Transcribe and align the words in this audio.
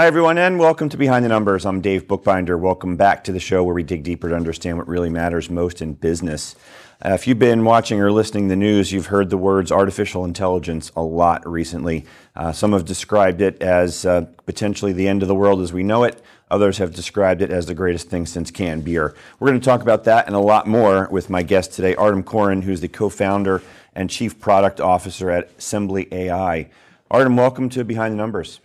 Hi, 0.00 0.06
everyone, 0.06 0.38
and 0.38 0.58
welcome 0.58 0.88
to 0.88 0.96
Behind 0.96 1.26
the 1.26 1.28
Numbers. 1.28 1.66
I'm 1.66 1.82
Dave 1.82 2.08
Bookbinder. 2.08 2.56
Welcome 2.56 2.96
back 2.96 3.22
to 3.24 3.32
the 3.32 3.38
show 3.38 3.62
where 3.62 3.74
we 3.74 3.82
dig 3.82 4.02
deeper 4.02 4.30
to 4.30 4.34
understand 4.34 4.78
what 4.78 4.88
really 4.88 5.10
matters 5.10 5.50
most 5.50 5.82
in 5.82 5.92
business. 5.92 6.56
Uh, 7.04 7.10
if 7.10 7.26
you've 7.26 7.38
been 7.38 7.66
watching 7.66 8.00
or 8.00 8.10
listening 8.10 8.44
to 8.44 8.52
the 8.52 8.56
news, 8.56 8.92
you've 8.92 9.08
heard 9.08 9.28
the 9.28 9.36
words 9.36 9.70
artificial 9.70 10.24
intelligence 10.24 10.90
a 10.96 11.02
lot 11.02 11.46
recently. 11.46 12.06
Uh, 12.34 12.50
some 12.50 12.72
have 12.72 12.86
described 12.86 13.42
it 13.42 13.60
as 13.60 14.06
uh, 14.06 14.24
potentially 14.46 14.94
the 14.94 15.06
end 15.06 15.20
of 15.20 15.28
the 15.28 15.34
world 15.34 15.60
as 15.60 15.70
we 15.70 15.82
know 15.82 16.04
it. 16.04 16.22
Others 16.50 16.78
have 16.78 16.94
described 16.94 17.42
it 17.42 17.50
as 17.50 17.66
the 17.66 17.74
greatest 17.74 18.08
thing 18.08 18.24
since 18.24 18.50
canned 18.50 18.86
beer. 18.86 19.14
We're 19.38 19.48
going 19.48 19.60
to 19.60 19.64
talk 19.66 19.82
about 19.82 20.04
that 20.04 20.26
and 20.26 20.34
a 20.34 20.40
lot 20.40 20.66
more 20.66 21.10
with 21.10 21.28
my 21.28 21.42
guest 21.42 21.74
today, 21.74 21.94
Artem 21.94 22.22
Koren, 22.22 22.62
who's 22.62 22.80
the 22.80 22.88
co-founder 22.88 23.60
and 23.94 24.08
chief 24.08 24.40
product 24.40 24.80
officer 24.80 25.30
at 25.30 25.58
Sembly 25.58 26.10
AI. 26.10 26.70
Artem, 27.10 27.36
welcome 27.36 27.68
to 27.68 27.84
Behind 27.84 28.14
the 28.14 28.16
Numbers. 28.16 28.60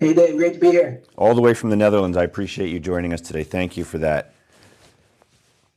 Hey, 0.00 0.14
Dave, 0.14 0.38
great 0.38 0.54
to 0.54 0.58
be 0.58 0.70
here. 0.70 1.02
All 1.18 1.34
the 1.34 1.42
way 1.42 1.52
from 1.52 1.68
the 1.68 1.76
Netherlands. 1.76 2.16
I 2.16 2.22
appreciate 2.22 2.70
you 2.70 2.80
joining 2.80 3.12
us 3.12 3.20
today. 3.20 3.44
Thank 3.44 3.76
you 3.76 3.84
for 3.84 3.98
that. 3.98 4.32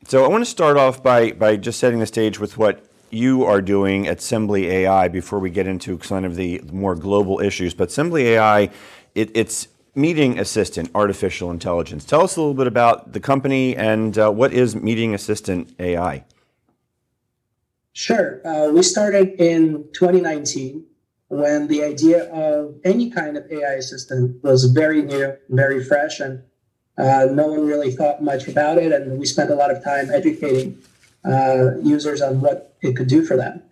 So, 0.07 0.23
I 0.23 0.29
want 0.29 0.45
to 0.45 0.49
start 0.49 0.77
off 0.77 1.03
by, 1.03 1.33
by 1.33 1.57
just 1.57 1.77
setting 1.77 1.99
the 1.99 2.05
stage 2.05 2.39
with 2.39 2.57
what 2.57 2.85
you 3.09 3.43
are 3.43 3.61
doing 3.61 4.07
at 4.07 4.19
Sembly 4.19 4.63
AI 4.63 5.09
before 5.09 5.39
we 5.39 5.49
get 5.49 5.67
into 5.67 5.97
kind 5.97 6.25
of 6.25 6.37
the 6.37 6.61
more 6.71 6.95
global 6.95 7.41
issues. 7.41 7.73
But 7.73 7.89
Sembly 7.89 8.23
AI, 8.23 8.69
it, 9.13 9.29
it's 9.35 9.67
Meeting 9.93 10.39
Assistant 10.39 10.89
Artificial 10.95 11.51
Intelligence. 11.51 12.05
Tell 12.05 12.21
us 12.21 12.37
a 12.37 12.39
little 12.39 12.53
bit 12.53 12.67
about 12.67 13.11
the 13.11 13.19
company 13.19 13.75
and 13.75 14.17
uh, 14.17 14.31
what 14.31 14.53
is 14.53 14.73
Meeting 14.73 15.13
Assistant 15.13 15.75
AI? 15.79 16.23
Sure. 17.91 18.41
Uh, 18.47 18.71
we 18.71 18.81
started 18.83 19.35
in 19.37 19.83
2019 19.91 20.85
when 21.33 21.67
the 21.67 21.83
idea 21.83 22.31
of 22.31 22.75
any 22.83 23.09
kind 23.09 23.37
of 23.37 23.51
AI 23.51 23.73
assistant 23.73 24.43
was 24.43 24.65
very 24.65 25.01
new, 25.01 25.35
very 25.49 25.83
fresh, 25.83 26.19
and 26.19 26.43
uh, 26.97 27.27
no 27.31 27.47
one 27.47 27.65
really 27.65 27.91
thought 27.91 28.23
much 28.23 28.47
about 28.47 28.77
it. 28.77 28.91
And 28.91 29.17
we 29.19 29.25
spent 29.25 29.49
a 29.49 29.55
lot 29.55 29.71
of 29.71 29.83
time 29.83 30.11
educating 30.11 30.77
uh, 31.25 31.77
users 31.81 32.21
on 32.21 32.41
what 32.41 32.75
it 32.81 32.95
could 32.95 33.07
do 33.07 33.25
for 33.25 33.35
them. 33.35 33.63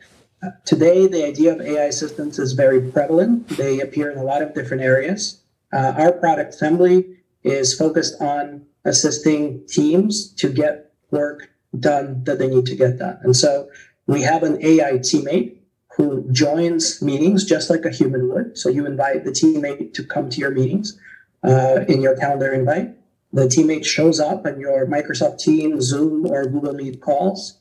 Uh, 0.44 0.50
today, 0.66 1.06
the 1.06 1.24
idea 1.24 1.54
of 1.54 1.62
AI 1.62 1.84
assistants 1.84 2.40
is 2.40 2.54
very 2.54 2.82
prevalent. 2.82 3.48
They 3.50 3.80
appear 3.80 4.10
in 4.10 4.18
a 4.18 4.24
lot 4.24 4.42
of 4.42 4.56
different 4.56 4.82
areas. 4.82 5.42
Uh, 5.72 5.94
our 5.98 6.12
product 6.12 6.56
Sembly 6.60 7.18
is 7.44 7.74
focused 7.74 8.20
on 8.20 8.66
assisting 8.86 9.66
teams 9.68 10.34
to 10.34 10.50
get 10.50 10.94
work 11.12 11.52
done 11.80 12.24
that 12.24 12.40
they 12.40 12.48
need 12.48 12.66
to 12.66 12.76
get 12.76 12.98
done. 12.98 13.20
And 13.22 13.36
so 13.36 13.70
we 14.08 14.24
have 14.24 14.42
an 14.42 14.58
AI 14.66 14.94
teammate 14.94 15.58
who 16.02 16.28
joins 16.32 17.00
meetings 17.00 17.46
just 17.46 17.70
like 17.70 17.86
a 17.86 17.92
human 17.92 18.28
would. 18.28 18.58
So 18.58 18.70
you 18.70 18.88
invite 18.88 19.24
the 19.24 19.30
teammate 19.30 19.94
to 19.94 20.04
come 20.04 20.32
to 20.32 20.40
your 20.40 20.50
meetings 20.50 21.00
uh, 21.44 21.86
in 21.88 22.02
your 22.02 22.18
calendar 22.18 22.52
invite. 22.52 22.96
The 23.32 23.44
teammate 23.44 23.86
shows 23.86 24.20
up 24.20 24.48
on 24.48 24.60
your 24.60 24.88
Microsoft 24.88 25.38
Teams, 25.38 25.86
Zoom, 25.86 26.26
or 26.26 26.48
Google 26.48 26.74
Meet 26.74 27.02
calls, 27.02 27.60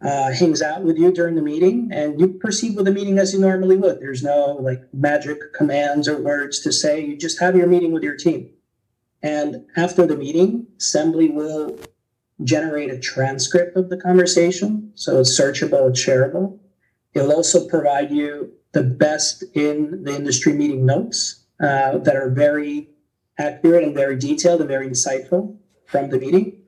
uh, 0.00 0.30
hangs 0.30 0.62
out 0.62 0.84
with 0.84 0.96
you 0.96 1.12
during 1.12 1.34
the 1.34 1.42
meeting, 1.42 1.90
and 1.92 2.20
you 2.20 2.28
proceed 2.28 2.76
with 2.76 2.84
the 2.84 2.92
meeting 2.92 3.18
as 3.18 3.34
you 3.34 3.40
normally 3.40 3.76
would. 3.76 3.98
There's 4.00 4.22
no 4.22 4.58
like 4.60 4.82
magic 4.94 5.52
commands 5.52 6.06
or 6.06 6.22
words 6.22 6.60
to 6.60 6.72
say. 6.72 7.04
You 7.04 7.16
just 7.16 7.40
have 7.40 7.56
your 7.56 7.66
meeting 7.66 7.90
with 7.90 8.04
your 8.04 8.16
team. 8.16 8.50
And 9.24 9.66
after 9.76 10.06
the 10.06 10.16
meeting, 10.16 10.68
Sembly 10.78 11.34
will 11.34 11.80
generate 12.44 12.90
a 12.90 12.98
transcript 12.98 13.76
of 13.76 13.90
the 13.90 13.96
conversation. 13.96 14.92
So 14.94 15.18
it's 15.18 15.38
searchable, 15.38 15.90
it's 15.90 16.04
shareable. 16.04 16.60
It'll 17.14 17.32
also 17.32 17.66
provide 17.68 18.10
you 18.10 18.52
the 18.72 18.82
best 18.82 19.44
in 19.54 20.02
the 20.04 20.14
industry 20.14 20.52
meeting 20.52 20.86
notes 20.86 21.44
uh, 21.60 21.98
that 21.98 22.16
are 22.16 22.30
very 22.30 22.88
accurate 23.38 23.84
and 23.84 23.94
very 23.94 24.16
detailed 24.16 24.60
and 24.60 24.68
very 24.68 24.88
insightful 24.88 25.56
from 25.86 26.10
the 26.10 26.18
meeting. 26.18 26.62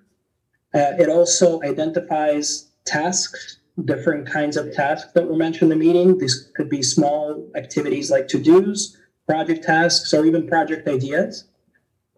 Uh, 0.74 0.92
it 0.98 1.08
also 1.08 1.62
identifies 1.62 2.70
tasks, 2.84 3.58
different 3.84 4.28
kinds 4.28 4.56
of 4.56 4.72
tasks 4.74 5.12
that 5.14 5.26
were 5.26 5.36
mentioned 5.36 5.72
in 5.72 5.78
the 5.78 5.84
meeting. 5.84 6.18
These 6.18 6.50
could 6.54 6.68
be 6.68 6.82
small 6.82 7.48
activities 7.54 8.10
like 8.10 8.28
to 8.28 8.42
dos, 8.42 8.96
project 9.26 9.64
tasks, 9.64 10.12
or 10.12 10.26
even 10.26 10.46
project 10.46 10.86
ideas. 10.88 11.44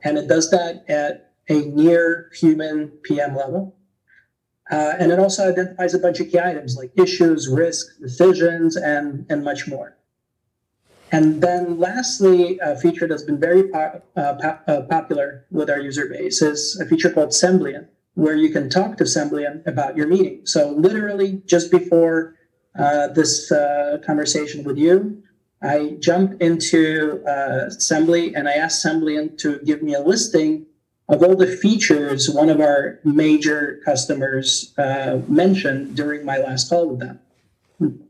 And 0.02 0.18
it 0.18 0.26
does 0.26 0.50
that 0.50 0.84
at 0.88 1.32
a 1.48 1.66
near 1.66 2.30
human 2.34 2.88
PM 3.02 3.36
level. 3.36 3.75
Uh, 4.70 4.94
and 4.98 5.12
it 5.12 5.18
also 5.18 5.48
identifies 5.48 5.94
a 5.94 5.98
bunch 5.98 6.18
of 6.20 6.28
key 6.28 6.40
items 6.40 6.76
like 6.76 6.90
issues, 6.96 7.48
risks, 7.48 7.96
decisions, 7.98 8.76
and, 8.76 9.24
and 9.30 9.44
much 9.44 9.68
more. 9.68 9.96
And 11.12 11.40
then 11.40 11.78
lastly, 11.78 12.58
a 12.60 12.76
feature 12.76 13.06
that's 13.06 13.22
been 13.22 13.38
very 13.38 13.72
uh, 13.72 14.00
uh, 14.16 14.82
popular 14.90 15.46
with 15.52 15.70
our 15.70 15.80
user 15.80 16.08
base 16.08 16.42
is 16.42 16.78
a 16.80 16.86
feature 16.86 17.10
called 17.10 17.28
Semblian, 17.28 17.86
where 18.14 18.34
you 18.34 18.50
can 18.50 18.68
talk 18.68 18.96
to 18.96 19.04
Semblian 19.04 19.64
about 19.66 19.96
your 19.96 20.08
meeting. 20.08 20.40
So 20.44 20.70
literally 20.70 21.42
just 21.46 21.70
before 21.70 22.34
uh, 22.76 23.08
this 23.08 23.52
uh, 23.52 23.98
conversation 24.04 24.64
with 24.64 24.78
you, 24.78 25.22
I 25.62 25.96
jumped 26.00 26.42
into 26.42 27.22
uh, 27.26 27.70
Sembly 27.70 28.32
and 28.36 28.48
I 28.48 28.52
asked 28.52 28.84
Semblian 28.84 29.38
to 29.38 29.58
give 29.60 29.82
me 29.82 29.94
a 29.94 30.00
listing 30.00 30.66
of 31.08 31.22
all 31.22 31.36
the 31.36 31.46
features 31.46 32.28
one 32.28 32.48
of 32.48 32.60
our 32.60 32.98
major 33.04 33.80
customers 33.84 34.74
uh, 34.78 35.20
mentioned 35.28 35.96
during 35.96 36.24
my 36.24 36.38
last 36.38 36.68
call 36.68 36.88
with 36.88 37.00
them. 37.00 37.20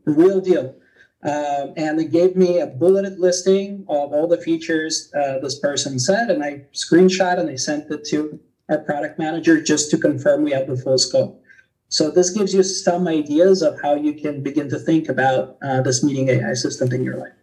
Real 0.05 0.41
deal. 0.41 0.75
Um, 1.23 1.73
and 1.75 1.99
they 1.99 2.05
gave 2.05 2.35
me 2.35 2.59
a 2.59 2.67
bulleted 2.67 3.19
listing 3.19 3.85
of 3.87 4.13
all 4.13 4.27
the 4.27 4.37
features 4.37 5.11
uh, 5.13 5.39
this 5.39 5.59
person 5.59 5.99
said, 5.99 6.29
and 6.29 6.43
I 6.43 6.65
screenshot 6.73 7.39
and 7.39 7.49
I 7.49 7.55
sent 7.55 7.91
it 7.91 8.05
to 8.09 8.39
our 8.69 8.79
product 8.79 9.17
manager 9.17 9.61
just 9.61 9.89
to 9.91 9.97
confirm 9.97 10.43
we 10.43 10.51
have 10.51 10.67
the 10.67 10.77
full 10.77 10.97
scope. 10.97 11.43
So 11.89 12.11
this 12.11 12.31
gives 12.31 12.53
you 12.53 12.63
some 12.63 13.07
ideas 13.07 13.61
of 13.61 13.81
how 13.81 13.95
you 13.95 14.13
can 14.13 14.43
begin 14.43 14.69
to 14.69 14.79
think 14.79 15.07
about 15.07 15.57
uh, 15.61 15.81
this 15.81 16.03
meeting 16.03 16.29
AI 16.29 16.49
assistant 16.49 16.93
in 16.93 17.03
your 17.03 17.17
life. 17.17 17.36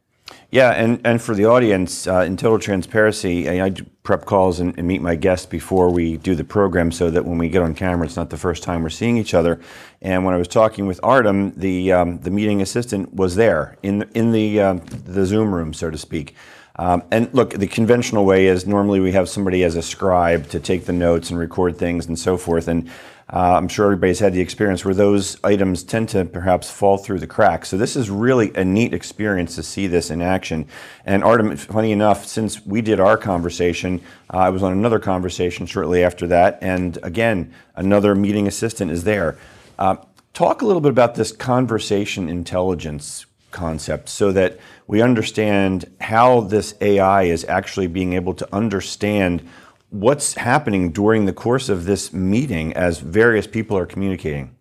Yeah, 0.54 0.70
and, 0.70 1.00
and 1.04 1.20
for 1.20 1.34
the 1.34 1.46
audience, 1.46 2.06
uh, 2.06 2.20
in 2.20 2.36
total 2.36 2.60
transparency, 2.60 3.48
I, 3.48 3.66
I 3.66 3.74
prep 4.04 4.24
calls 4.24 4.60
and, 4.60 4.78
and, 4.78 4.86
meet 4.86 5.02
my 5.02 5.16
guests 5.16 5.46
before 5.46 5.90
we 5.90 6.16
do 6.16 6.36
the 6.36 6.44
program 6.44 6.92
so 6.92 7.10
that 7.10 7.24
when 7.24 7.38
we 7.38 7.48
get 7.48 7.60
on 7.60 7.74
camera, 7.74 8.06
it's 8.06 8.14
not 8.14 8.30
the 8.30 8.36
first 8.36 8.62
time 8.62 8.84
we're 8.84 8.88
seeing 8.88 9.16
each 9.16 9.34
other. 9.34 9.60
And 10.00 10.24
when 10.24 10.32
I 10.32 10.36
was 10.36 10.46
talking 10.46 10.86
with 10.86 11.00
Artem, 11.02 11.54
the, 11.56 11.90
um, 11.90 12.20
the 12.20 12.30
meeting 12.30 12.62
assistant 12.62 13.12
was 13.12 13.34
there 13.34 13.76
in, 13.82 14.08
in 14.14 14.30
the, 14.30 14.60
um, 14.60 14.78
the 15.04 15.26
Zoom 15.26 15.52
room, 15.52 15.74
so 15.74 15.90
to 15.90 15.98
speak. 15.98 16.36
Um, 16.76 17.02
and 17.10 17.34
look, 17.34 17.54
the 17.54 17.66
conventional 17.66 18.24
way 18.24 18.46
is 18.46 18.64
normally 18.64 19.00
we 19.00 19.10
have 19.10 19.28
somebody 19.28 19.64
as 19.64 19.74
a 19.74 19.82
scribe 19.82 20.48
to 20.50 20.60
take 20.60 20.84
the 20.84 20.92
notes 20.92 21.30
and 21.30 21.38
record 21.38 21.78
things 21.78 22.06
and 22.06 22.16
so 22.16 22.36
forth. 22.36 22.68
And 22.68 22.88
uh, 23.32 23.54
I'm 23.56 23.68
sure 23.68 23.86
everybody's 23.86 24.18
had 24.18 24.34
the 24.34 24.40
experience 24.40 24.84
where 24.84 24.94
those 24.94 25.42
items 25.42 25.82
tend 25.82 26.10
to 26.10 26.24
perhaps 26.24 26.70
fall 26.70 26.98
through 26.98 27.20
the 27.20 27.26
cracks. 27.26 27.70
So 27.70 27.76
this 27.78 27.96
is 27.96 28.10
really 28.10 28.54
a 28.54 28.64
neat 28.64 28.92
experience 28.92 29.54
to 29.54 29.62
see 29.62 29.86
this 29.86 30.10
in 30.10 30.20
action. 30.20 30.66
And 31.06 31.24
Artem, 31.24 31.56
funny 31.56 31.92
enough, 31.92 32.26
since 32.26 32.64
we 32.66 32.82
did 32.82 33.00
our 33.00 33.16
conversation, 33.16 34.02
uh, 34.32 34.38
I 34.38 34.50
was 34.50 34.62
on 34.62 34.72
another 34.72 34.98
conversation 34.98 35.66
shortly 35.66 36.04
after 36.04 36.26
that, 36.28 36.58
and 36.60 36.98
again, 37.02 37.54
another 37.76 38.14
meeting 38.14 38.46
assistant 38.46 38.90
is 38.90 39.04
there. 39.04 39.38
Uh, 39.78 39.96
talk 40.34 40.62
a 40.62 40.66
little 40.66 40.82
bit 40.82 40.90
about 40.90 41.14
this 41.14 41.32
conversation 41.32 42.28
intelligence 42.28 43.26
concept 43.54 44.08
so 44.08 44.32
that 44.32 44.58
we 44.86 45.00
understand 45.00 45.90
how 46.00 46.40
this 46.40 46.74
AI 46.82 47.22
is 47.22 47.44
actually 47.44 47.86
being 47.86 48.12
able 48.12 48.34
to 48.34 48.54
understand 48.54 49.48
what's 49.94 50.34
happening 50.34 50.90
during 50.90 51.24
the 51.24 51.32
course 51.32 51.68
of 51.68 51.84
this 51.84 52.12
meeting 52.12 52.72
as 52.72 52.98
various 52.98 53.46
people 53.46 53.78
are 53.78 53.86
communicating? 53.86 54.56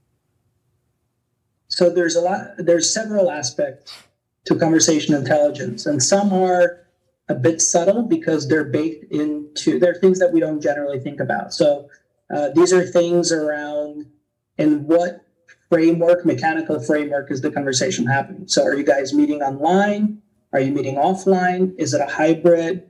So 1.70 1.90
there's 1.90 2.16
a 2.16 2.22
lot 2.22 2.52
there's 2.58 2.94
several 2.94 3.32
aspects 3.32 3.92
to 4.46 4.56
conversation 4.56 5.16
intelligence 5.16 5.88
and 5.88 6.04
some 6.04 6.32
are 6.32 6.86
a 7.30 7.34
bit 7.34 7.62
subtle 7.62 8.04
because 8.04 8.48
they're 8.48 8.64
baked 8.64 9.12
into 9.12 9.80
they're 9.80 9.96
things 9.96 10.20
that 10.20 10.32
we 10.32 10.40
don't 10.40 10.62
generally 10.62 11.00
think 11.00 11.20
about. 11.20 11.52
So 11.52 11.90
uh, 12.32 12.50
these 12.50 12.72
are 12.72 12.86
things 12.86 13.32
around 13.32 14.06
in 14.60 14.86
what 14.86 15.26
framework, 15.68 16.26
mechanical 16.28 16.80
framework 16.80 17.32
is 17.32 17.42
the 17.42 17.50
conversation 17.50 18.06
happening. 18.06 18.48
So 18.48 18.64
are 18.64 18.76
you 18.76 18.84
guys 18.84 19.16
meeting 19.16 19.42
online? 19.42 20.22
Are 20.52 20.60
you 20.60 20.72
meeting 20.72 20.96
offline? 20.96 21.74
Is 21.80 21.96
it 21.96 22.02
a 22.02 22.06
hybrid? 22.06 22.88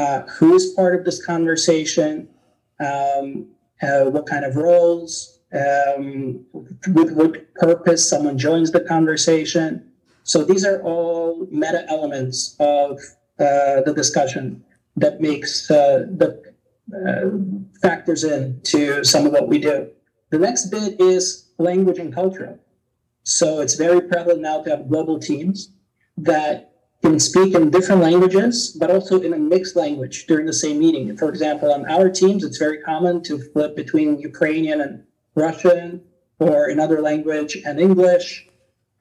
Uh, 0.00 0.22
who 0.36 0.54
is 0.54 0.64
part 0.78 0.94
of 0.94 1.04
this 1.04 1.24
conversation, 1.24 2.28
um, 2.88 3.46
uh, 3.82 4.04
what 4.14 4.26
kind 4.26 4.44
of 4.44 4.56
roles, 4.56 5.40
um, 5.52 6.44
with 6.98 7.10
what 7.12 7.32
purpose 7.54 8.08
someone 8.08 8.38
joins 8.38 8.70
the 8.70 8.80
conversation. 8.80 9.68
So 10.24 10.44
these 10.44 10.64
are 10.64 10.80
all 10.82 11.46
meta 11.50 11.84
elements 11.88 12.56
of 12.60 12.98
uh, 13.38 13.82
the 13.86 13.92
discussion 13.94 14.64
that 14.96 15.20
makes 15.20 15.70
uh, 15.70 16.06
the 16.20 16.28
uh, 17.00 17.30
factors 17.82 18.24
in 18.24 18.60
to 18.72 19.04
some 19.04 19.26
of 19.26 19.32
what 19.32 19.48
we 19.48 19.58
do. 19.58 19.90
The 20.30 20.38
next 20.38 20.66
bit 20.66 21.00
is 21.00 21.50
language 21.58 21.98
and 21.98 22.14
culture. 22.14 22.58
So 23.24 23.60
it's 23.60 23.74
very 23.74 24.00
prevalent 24.00 24.40
now 24.40 24.62
to 24.62 24.70
have 24.70 24.88
global 24.88 25.18
teams 25.18 25.72
that 26.16 26.69
can 27.02 27.18
speak 27.18 27.54
in 27.54 27.70
different 27.70 28.02
languages, 28.02 28.76
but 28.78 28.90
also 28.90 29.20
in 29.20 29.32
a 29.32 29.38
mixed 29.38 29.74
language 29.74 30.26
during 30.26 30.46
the 30.46 30.52
same 30.52 30.78
meeting. 30.78 31.16
For 31.16 31.28
example, 31.28 31.72
on 31.72 31.90
our 31.90 32.10
teams, 32.10 32.44
it's 32.44 32.58
very 32.58 32.78
common 32.78 33.22
to 33.24 33.38
flip 33.38 33.74
between 33.74 34.18
Ukrainian 34.18 34.80
and 34.80 35.04
Russian 35.34 36.02
or 36.38 36.68
another 36.68 37.00
language 37.00 37.56
and 37.64 37.80
English. 37.80 38.46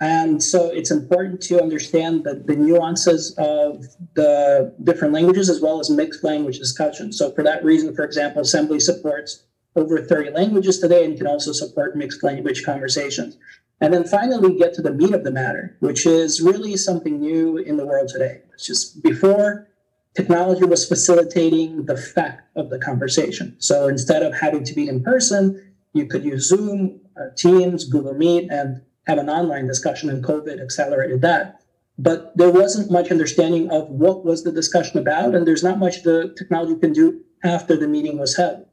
And 0.01 0.41
so 0.41 0.69
it's 0.69 0.91
important 0.91 1.41
to 1.43 1.61
understand 1.61 2.23
the, 2.23 2.35
the 2.35 2.55
nuances 2.55 3.35
of 3.37 3.85
the 4.13 4.73
different 4.83 5.13
languages 5.13 5.49
as 5.49 5.59
well 5.59 5.81
as 5.81 5.89
mixed 5.89 6.23
language 6.23 6.57
discussion. 6.57 7.11
So 7.11 7.31
for 7.31 7.43
that 7.43 7.65
reason, 7.65 7.93
for 7.93 8.05
example, 8.05 8.43
Sembly 8.43 8.81
supports 8.81 9.43
over 9.75 10.01
30 10.01 10.31
languages 10.31 10.79
today 10.79 11.03
and 11.03 11.17
can 11.17 11.27
also 11.27 11.51
support 11.51 11.97
mixed 11.97 12.23
language 12.23 12.63
conversations. 12.63 13.37
And 13.81 13.93
then 13.93 14.03
finally, 14.03 14.57
get 14.57 14.73
to 14.73 14.81
the 14.81 14.93
meat 14.93 15.13
of 15.13 15.23
the 15.23 15.31
matter, 15.31 15.77
which 15.79 16.05
is 16.05 16.41
really 16.41 16.75
something 16.75 17.19
new 17.19 17.57
in 17.57 17.77
the 17.77 17.85
world 17.85 18.09
today. 18.09 18.41
It's 18.53 18.67
just 18.67 19.01
before 19.01 19.67
technology 20.15 20.65
was 20.65 20.87
facilitating 20.87 21.85
the 21.85 21.95
fact 21.95 22.49
of 22.57 22.69
the 22.69 22.79
conversation. 22.79 23.55
So 23.59 23.87
instead 23.87 24.21
of 24.23 24.33
having 24.33 24.63
to 24.65 24.73
be 24.73 24.89
in 24.89 25.01
person, 25.01 25.73
you 25.93 26.05
could 26.07 26.23
use 26.23 26.47
Zoom, 26.47 26.99
uh, 27.17 27.33
Teams, 27.35 27.85
Google 27.85 28.13
Meet, 28.13 28.51
and 28.51 28.81
have 29.07 29.17
an 29.17 29.29
online 29.29 29.67
discussion, 29.67 30.09
and 30.09 30.23
COVID 30.23 30.61
accelerated 30.61 31.21
that. 31.21 31.61
But 31.97 32.35
there 32.37 32.51
wasn't 32.51 32.91
much 32.91 33.11
understanding 33.11 33.69
of 33.71 33.89
what 33.89 34.23
was 34.23 34.43
the 34.43 34.51
discussion 34.51 34.99
about, 34.99 35.35
and 35.35 35.47
there's 35.47 35.63
not 35.63 35.79
much 35.79 36.03
the 36.03 36.33
technology 36.37 36.79
can 36.79 36.93
do 36.93 37.21
after 37.43 37.75
the 37.75 37.87
meeting 37.87 38.17
was 38.17 38.35
held. 38.35 38.65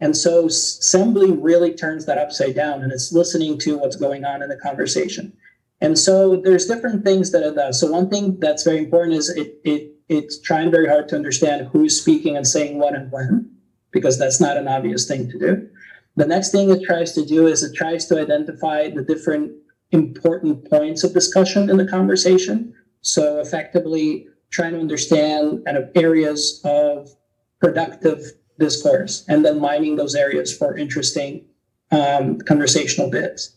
And 0.00 0.16
so 0.16 0.46
Sembly 0.46 1.36
really 1.40 1.72
turns 1.72 2.06
that 2.06 2.18
upside 2.18 2.54
down 2.54 2.82
and 2.82 2.92
it's 2.92 3.12
listening 3.12 3.58
to 3.60 3.78
what's 3.78 3.96
going 3.96 4.24
on 4.24 4.42
in 4.42 4.48
the 4.48 4.56
conversation. 4.56 5.32
And 5.80 5.98
so 5.98 6.36
there's 6.36 6.66
different 6.66 7.04
things 7.04 7.30
that 7.32 7.42
it 7.42 7.54
does. 7.54 7.80
So 7.80 7.90
one 7.90 8.08
thing 8.08 8.38
that's 8.40 8.64
very 8.64 8.78
important 8.78 9.16
is 9.16 9.28
it, 9.30 9.60
it 9.64 9.92
it's 10.08 10.40
trying 10.40 10.70
very 10.70 10.88
hard 10.88 11.08
to 11.08 11.16
understand 11.16 11.68
who's 11.68 12.00
speaking 12.00 12.36
and 12.36 12.46
saying 12.46 12.78
what 12.78 12.94
and 12.94 13.10
when, 13.10 13.50
because 13.90 14.18
that's 14.18 14.40
not 14.40 14.56
an 14.56 14.68
obvious 14.68 15.06
thing 15.06 15.30
to 15.30 15.38
do. 15.38 15.68
The 16.16 16.26
next 16.26 16.52
thing 16.52 16.70
it 16.70 16.84
tries 16.84 17.12
to 17.12 17.24
do 17.24 17.46
is 17.46 17.62
it 17.62 17.74
tries 17.74 18.06
to 18.06 18.20
identify 18.20 18.90
the 18.90 19.02
different 19.02 19.52
important 19.90 20.68
points 20.70 21.04
of 21.04 21.14
discussion 21.14 21.70
in 21.70 21.76
the 21.76 21.86
conversation. 21.86 22.74
So 23.00 23.40
effectively 23.40 24.26
trying 24.50 24.72
to 24.72 24.80
understand 24.80 25.64
kind 25.64 25.76
of 25.76 25.90
areas 25.94 26.60
of 26.64 27.10
productive 27.60 28.20
discourse 28.58 29.24
and 29.28 29.44
then 29.44 29.60
mining 29.60 29.96
those 29.96 30.14
areas 30.14 30.56
for 30.56 30.76
interesting 30.76 31.44
um, 31.90 32.38
conversational 32.40 33.10
bits. 33.10 33.56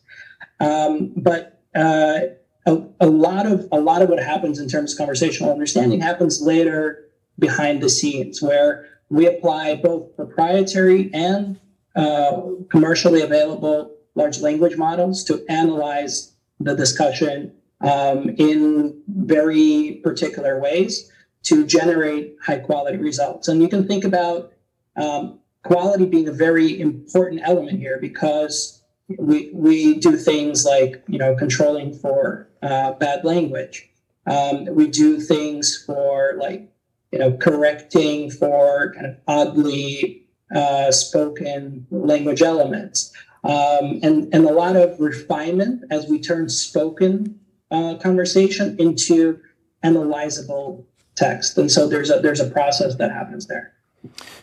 Um, 0.60 1.14
but 1.16 1.62
uh, 1.76 2.20
a, 2.66 2.84
a, 3.00 3.08
lot 3.08 3.46
of 3.46 3.68
a 3.72 3.80
lot 3.80 4.02
of 4.02 4.10
what 4.10 4.22
happens 4.22 4.60
in 4.60 4.68
terms 4.68 4.94
of 4.94 4.98
conversational 4.98 5.52
understanding 5.52 6.02
happens 6.02 6.42
later 6.42 7.10
behind 7.40 7.82
the 7.82 7.90
scenes, 7.90 8.42
where 8.42 8.88
we 9.10 9.28
apply 9.28 9.76
both 9.76 10.16
proprietary 10.16 11.12
and 11.14 11.60
uh, 11.96 12.42
commercially 12.70 13.22
available 13.22 13.96
large 14.16 14.40
language 14.40 14.76
models 14.78 15.24
to 15.24 15.46
analyze 15.48 16.34
the 16.60 16.76
discussion 16.76 17.54
um, 17.82 18.30
in 18.38 19.00
very 19.08 20.02
particular 20.04 20.60
ways 20.60 21.12
to 21.44 21.66
generate 21.66 22.36
high 22.42 22.58
quality 22.58 22.98
results. 22.98 23.48
And 23.48 23.62
you 23.62 23.70
can 23.70 23.88
think 23.88 24.04
about 24.04 24.52
um, 24.98 25.40
quality 25.64 26.06
being 26.06 26.28
a 26.28 26.32
very 26.32 26.80
important 26.80 27.42
element 27.44 27.80
here 27.80 27.98
because 28.02 28.82
we 29.18 29.50
we 29.54 30.00
do 30.00 30.18
things 30.18 30.66
like 30.66 31.04
you 31.08 31.18
know 31.18 31.36
controlling 31.36 31.94
for 31.94 32.50
uh, 32.62 32.94
bad 32.94 33.24
language. 33.24 33.90
Um, 34.26 34.66
we 34.66 34.88
do 34.88 35.20
things 35.20 35.84
for 35.86 36.34
like 36.38 36.70
you 37.12 37.20
know 37.20 37.34
correcting 37.38 38.32
for 38.32 38.94
kind 38.94 39.06
of 39.06 39.18
oddly 39.28 40.24
uh, 40.54 40.92
spoken 40.92 41.88
language 41.92 42.42
elements, 42.42 43.14
um, 43.44 44.00
and 44.04 44.34
and 44.34 44.46
a 44.46 44.54
lot 44.54 44.76
of 44.76 45.00
refinement 45.00 45.84
as 45.90 46.08
we 46.08 46.20
turn 46.20 46.50
spoken 46.50 47.40
uh, 47.72 47.96
conversation 47.96 48.76
into 48.80 49.40
analyzable 49.84 50.84
text. 51.16 51.58
And 51.58 51.72
so 51.72 51.88
there's 51.88 52.10
a 52.10 52.20
there's 52.20 52.42
a 52.42 52.50
process 52.50 52.96
that 52.96 53.12
happens 53.12 53.48
there. 53.48 53.74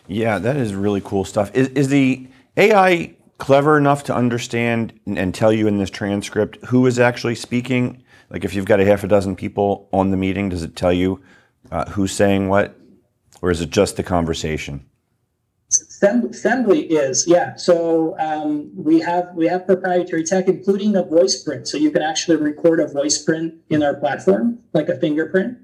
Yeah, 0.07 0.39
that 0.39 0.57
is 0.57 0.73
really 0.73 1.01
cool 1.01 1.25
stuff. 1.25 1.51
Is, 1.55 1.69
is 1.69 1.87
the 1.89 2.27
AI 2.57 3.15
clever 3.37 3.77
enough 3.77 4.03
to 4.05 4.15
understand 4.15 4.97
and 5.05 5.33
tell 5.33 5.51
you 5.51 5.67
in 5.67 5.77
this 5.77 5.89
transcript 5.89 6.63
who 6.65 6.85
is 6.85 6.99
actually 6.99 7.35
speaking? 7.35 8.03
Like 8.29 8.45
if 8.45 8.53
you've 8.53 8.65
got 8.65 8.79
a 8.79 8.85
half 8.85 9.03
a 9.03 9.07
dozen 9.07 9.35
people 9.35 9.89
on 9.91 10.11
the 10.11 10.17
meeting, 10.17 10.49
does 10.49 10.63
it 10.63 10.75
tell 10.75 10.93
you 10.93 11.21
uh, 11.71 11.89
who's 11.91 12.11
saying 12.11 12.49
what? 12.49 12.79
Or 13.41 13.51
is 13.51 13.61
it 13.61 13.69
just 13.69 13.97
the 13.97 14.03
conversation? 14.03 14.85
Sembly 15.69 16.87
is 16.89 17.27
yeah. 17.27 17.55
So 17.55 18.17
um, 18.19 18.71
we 18.75 18.99
have 18.99 19.33
we 19.35 19.47
have 19.47 19.65
proprietary 19.65 20.23
tech, 20.23 20.47
including 20.47 20.95
a 20.95 21.03
voice 21.03 21.43
print. 21.43 21.67
So 21.67 21.77
you 21.77 21.91
can 21.91 22.01
actually 22.01 22.37
record 22.37 22.79
a 22.79 22.87
voice 22.87 23.21
print 23.21 23.55
in 23.69 23.83
our 23.83 23.95
platform, 23.95 24.59
like 24.73 24.89
a 24.89 24.97
fingerprint 24.97 25.57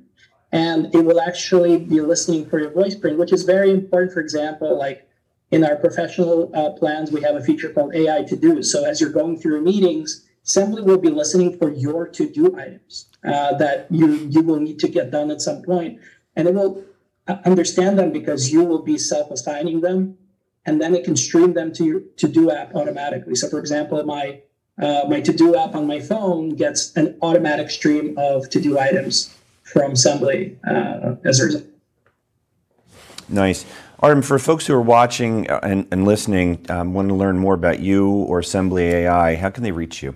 and 0.51 0.93
it 0.93 1.05
will 1.05 1.21
actually 1.21 1.77
be 1.77 2.01
listening 2.01 2.45
for 2.45 2.59
your 2.59 2.71
voice 2.71 2.95
print, 2.95 3.17
which 3.17 3.31
is 3.31 3.43
very 3.43 3.71
important. 3.71 4.13
For 4.13 4.19
example, 4.19 4.77
like 4.77 5.07
in 5.51 5.63
our 5.63 5.75
professional 5.75 6.51
uh, 6.53 6.71
plans, 6.71 7.11
we 7.11 7.21
have 7.21 7.35
a 7.35 7.43
feature 7.43 7.69
called 7.69 7.95
AI 7.95 8.23
to 8.23 8.35
do. 8.35 8.63
So 8.63 8.85
as 8.85 8.99
you're 8.99 9.11
going 9.11 9.37
through 9.37 9.61
meetings, 9.61 10.27
Sembly 10.43 10.83
will 10.83 10.97
be 10.97 11.09
listening 11.09 11.57
for 11.57 11.71
your 11.71 12.07
to 12.07 12.27
do 12.27 12.57
items 12.57 13.07
uh, 13.23 13.53
that 13.57 13.85
you 13.91 14.07
you 14.29 14.41
will 14.41 14.59
need 14.59 14.79
to 14.79 14.87
get 14.87 15.11
done 15.11 15.29
at 15.29 15.39
some 15.39 15.61
point, 15.61 15.99
and 16.35 16.47
it 16.47 16.53
will 16.55 16.83
uh, 17.27 17.37
understand 17.45 17.99
them 17.99 18.11
because 18.11 18.51
you 18.51 18.63
will 18.63 18.81
be 18.81 18.97
self 18.97 19.29
assigning 19.29 19.81
them, 19.81 20.17
and 20.65 20.81
then 20.81 20.95
it 20.95 21.03
can 21.03 21.15
stream 21.15 21.53
them 21.53 21.71
to 21.73 21.85
your 21.85 21.99
to 22.17 22.27
do 22.27 22.49
app 22.49 22.73
automatically. 22.73 23.35
So, 23.35 23.49
for 23.49 23.59
example, 23.59 24.03
my 24.03 24.41
uh, 24.81 25.03
my 25.07 25.21
to 25.21 25.31
do 25.31 25.55
app 25.55 25.75
on 25.75 25.85
my 25.85 25.99
phone 25.99 26.55
gets 26.55 26.91
an 26.95 27.19
automatic 27.21 27.69
stream 27.69 28.17
of 28.17 28.49
to 28.49 28.59
do 28.59 28.79
items 28.79 29.37
from 29.71 29.93
Sembly 29.93 30.57
uh, 30.67 31.15
as 31.25 31.39
a 31.39 31.45
result. 31.45 31.63
Nice. 33.29 33.65
Artem, 33.99 34.21
for 34.21 34.37
folks 34.39 34.67
who 34.67 34.73
are 34.73 34.81
watching 34.81 35.49
uh, 35.49 35.61
and, 35.63 35.87
and 35.91 36.05
listening, 36.05 36.65
um, 36.69 36.93
want 36.93 37.07
to 37.09 37.15
learn 37.15 37.37
more 37.37 37.53
about 37.53 37.79
you 37.79 38.09
or 38.09 38.41
Sembly 38.41 38.81
AI, 38.81 39.35
how 39.35 39.49
can 39.49 39.63
they 39.63 39.71
reach 39.71 40.03
you? 40.03 40.15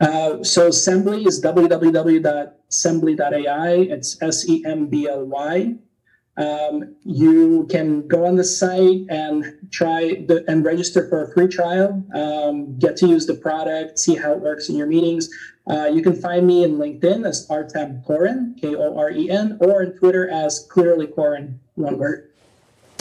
Uh, 0.00 0.42
so 0.42 0.70
Sembly 0.70 1.26
is 1.26 1.42
www.sembly.ai. 1.42 3.70
It's 3.70 4.22
S 4.22 4.48
E 4.48 4.64
M 4.66 4.86
B 4.86 5.08
L 5.08 5.24
Y. 5.24 5.74
Um, 6.38 6.94
you 7.04 7.66
can 7.68 8.06
go 8.06 8.24
on 8.24 8.36
the 8.36 8.44
site 8.44 9.00
and 9.10 9.44
try 9.72 10.24
the, 10.28 10.44
and 10.46 10.64
register 10.64 11.08
for 11.08 11.24
a 11.24 11.32
free 11.34 11.48
trial. 11.48 12.04
Um, 12.14 12.78
get 12.78 12.96
to 12.98 13.08
use 13.08 13.26
the 13.26 13.34
product, 13.34 13.98
see 13.98 14.14
how 14.14 14.32
it 14.32 14.40
works 14.40 14.68
in 14.68 14.76
your 14.76 14.86
meetings. 14.86 15.28
Uh, 15.66 15.86
you 15.86 16.00
can 16.00 16.14
find 16.14 16.46
me 16.46 16.62
in 16.62 16.78
LinkedIn 16.78 17.26
as 17.26 17.46
Artem 17.50 18.02
Koren, 18.02 18.56
K 18.58 18.74
O 18.76 18.96
R 18.96 19.10
E 19.10 19.28
N, 19.28 19.58
or 19.60 19.82
in 19.82 19.98
Twitter 19.98 20.30
as 20.30 20.66
clearly 20.70 21.08
Koren, 21.08 21.58
one 21.74 21.98
word. 21.98 22.30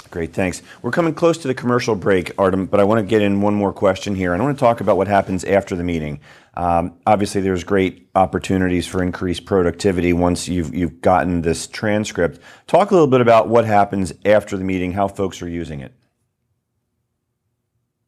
Great, 0.09 0.33
thanks. 0.33 0.61
We're 0.81 0.91
coming 0.91 1.13
close 1.13 1.37
to 1.39 1.47
the 1.47 1.53
commercial 1.53 1.93
break, 1.93 2.31
Artem, 2.37 2.65
but 2.65 2.79
I 2.79 2.85
want 2.85 2.99
to 2.99 3.05
get 3.05 3.21
in 3.21 3.41
one 3.41 3.53
more 3.53 3.73
question 3.73 4.15
here. 4.15 4.33
I 4.33 4.37
want 4.39 4.57
to 4.57 4.59
talk 4.59 4.81
about 4.81 4.97
what 4.97 5.07
happens 5.07 5.43
after 5.43 5.75
the 5.75 5.83
meeting. 5.83 6.21
Um, 6.57 6.95
obviously, 7.05 7.41
there's 7.41 7.63
great 7.63 8.09
opportunities 8.15 8.87
for 8.87 9.03
increased 9.03 9.45
productivity 9.45 10.11
once 10.11 10.49
you've 10.49 10.73
you've 10.73 11.01
gotten 11.01 11.43
this 11.43 11.67
transcript. 11.67 12.39
Talk 12.65 12.89
a 12.89 12.95
little 12.95 13.07
bit 13.07 13.21
about 13.21 13.47
what 13.47 13.65
happens 13.65 14.11
after 14.25 14.57
the 14.57 14.63
meeting, 14.63 14.91
how 14.93 15.07
folks 15.07 15.39
are 15.43 15.47
using 15.47 15.81
it. 15.81 15.93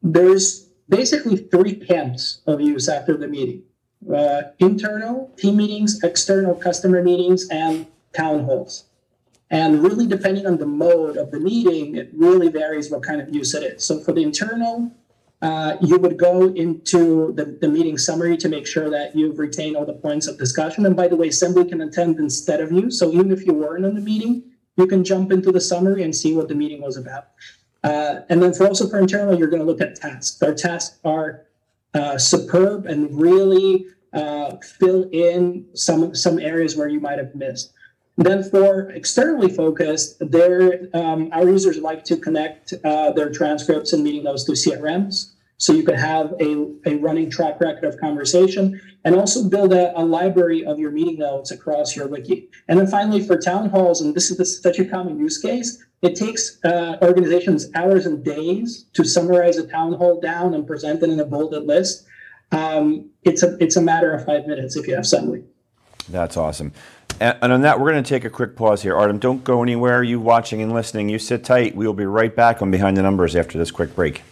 There's 0.02 0.66
basically 0.88 1.36
three 1.36 1.76
camps 1.76 2.42
of 2.48 2.60
use 2.60 2.88
after 2.88 3.16
the 3.16 3.28
meeting: 3.28 3.62
uh, 4.12 4.42
internal 4.58 5.32
team 5.36 5.56
meetings, 5.56 6.02
external 6.02 6.56
customer 6.56 7.04
meetings, 7.04 7.48
and 7.50 7.86
town 8.12 8.42
halls. 8.46 8.86
And 9.48 9.80
really, 9.80 10.08
depending 10.08 10.48
on 10.48 10.58
the 10.58 10.66
mode 10.66 11.16
of 11.16 11.30
the 11.30 11.38
meeting, 11.38 11.94
it 11.94 12.10
really 12.16 12.48
varies 12.48 12.90
what 12.90 13.04
kind 13.04 13.20
of 13.20 13.32
use 13.32 13.54
it 13.54 13.62
is. 13.62 13.84
So 13.84 14.00
for 14.00 14.10
the 14.10 14.24
internal 14.24 14.90
uh, 15.42 15.76
you 15.80 15.98
would 15.98 16.18
go 16.18 16.48
into 16.54 17.32
the, 17.32 17.58
the 17.60 17.68
meeting 17.68 17.96
summary 17.96 18.36
to 18.36 18.48
make 18.48 18.66
sure 18.66 18.90
that 18.90 19.16
you've 19.16 19.38
retained 19.38 19.76
all 19.76 19.86
the 19.86 19.94
points 19.94 20.26
of 20.26 20.38
discussion. 20.38 20.84
And 20.84 20.94
by 20.94 21.08
the 21.08 21.16
way, 21.16 21.28
Sembly 21.28 21.68
can 21.68 21.80
attend 21.80 22.18
instead 22.18 22.60
of 22.60 22.70
you. 22.70 22.90
So 22.90 23.10
even 23.12 23.32
if 23.32 23.46
you 23.46 23.54
weren't 23.54 23.84
in 23.84 23.94
the 23.94 24.00
meeting, 24.02 24.42
you 24.76 24.86
can 24.86 25.02
jump 25.02 25.32
into 25.32 25.50
the 25.50 25.60
summary 25.60 26.02
and 26.02 26.14
see 26.14 26.34
what 26.34 26.48
the 26.48 26.54
meeting 26.54 26.82
was 26.82 26.96
about. 26.96 27.28
Uh, 27.82 28.20
and 28.28 28.42
then 28.42 28.52
for 28.52 28.66
also 28.66 28.88
for 28.88 28.98
internal, 28.98 29.38
you're 29.38 29.48
going 29.48 29.60
to 29.60 29.66
look 29.66 29.80
at 29.80 29.94
tasks. 29.94 30.42
Our 30.42 30.54
tasks 30.54 30.98
are 31.04 31.46
uh, 31.94 32.18
superb 32.18 32.86
and 32.86 33.18
really 33.18 33.86
uh, 34.12 34.56
fill 34.78 35.08
in 35.12 35.66
some 35.74 36.14
some 36.14 36.38
areas 36.38 36.76
where 36.76 36.88
you 36.88 37.00
might 37.00 37.18
have 37.18 37.34
missed. 37.34 37.72
Then 38.16 38.42
for 38.42 38.90
externally 38.90 39.48
focused, 39.48 40.20
um, 40.20 41.30
our 41.32 41.48
users 41.48 41.78
like 41.78 42.04
to 42.04 42.16
connect 42.16 42.74
uh, 42.84 43.12
their 43.12 43.30
transcripts 43.30 43.92
and 43.92 44.04
meeting 44.04 44.24
those 44.24 44.44
to 44.44 44.52
CRMs. 44.52 45.32
so 45.56 45.74
you 45.74 45.82
can 45.82 45.94
have 45.94 46.34
a, 46.40 46.66
a 46.86 46.96
running 46.96 47.30
track 47.30 47.60
record 47.60 47.84
of 47.84 47.98
conversation 48.00 48.80
and 49.04 49.14
also 49.14 49.48
build 49.48 49.72
a, 49.72 49.98
a 49.98 50.02
library 50.02 50.64
of 50.64 50.78
your 50.78 50.90
meeting 50.90 51.18
notes 51.18 51.50
across 51.50 51.94
your 51.94 52.08
wiki. 52.08 52.48
And 52.68 52.78
then 52.78 52.86
finally, 52.86 53.20
for 53.26 53.36
town 53.38 53.68
halls, 53.68 54.00
and 54.00 54.14
this 54.14 54.30
is 54.30 54.62
such 54.62 54.78
a 54.78 54.84
common 54.84 55.18
use 55.18 55.38
case, 55.38 55.82
it 56.02 56.16
takes 56.16 56.62
uh, 56.64 56.96
organizations 57.02 57.68
hours 57.74 58.06
and 58.06 58.24
days 58.24 58.86
to 58.94 59.04
summarize 59.04 59.58
a 59.58 59.66
town 59.66 59.92
hall 59.94 60.20
down 60.20 60.54
and 60.54 60.66
present 60.66 61.02
it 61.02 61.10
in 61.10 61.20
a 61.20 61.26
bolded 61.26 61.64
list. 61.64 62.06
Um, 62.52 63.10
it's 63.22 63.42
a 63.42 63.56
it's 63.60 63.76
a 63.76 63.82
matter 63.82 64.12
of 64.12 64.24
five 64.24 64.46
minutes 64.46 64.76
if 64.76 64.88
you 64.88 64.94
have 64.94 65.06
Summary. 65.06 65.44
That's 66.08 66.36
awesome. 66.36 66.72
And, 67.20 67.52
on 67.52 67.60
that, 67.60 67.78
we're 67.78 67.90
going 67.90 68.02
to 68.02 68.08
take 68.08 68.24
a 68.24 68.30
quick 68.30 68.56
pause 68.56 68.82
here. 68.82 68.96
Artem, 68.96 69.18
don't 69.18 69.44
go 69.44 69.62
anywhere. 69.62 70.02
You 70.02 70.18
watching 70.18 70.62
and 70.62 70.72
listening, 70.72 71.10
you 71.10 71.18
sit 71.18 71.44
tight. 71.44 71.76
We 71.76 71.86
will 71.86 71.92
be 71.92 72.06
right 72.06 72.34
back 72.34 72.62
on 72.62 72.70
Behind 72.70 72.96
the 72.96 73.02
Numbers 73.02 73.36
after 73.36 73.58
this 73.58 73.70
quick 73.70 73.94
break. 73.94 74.22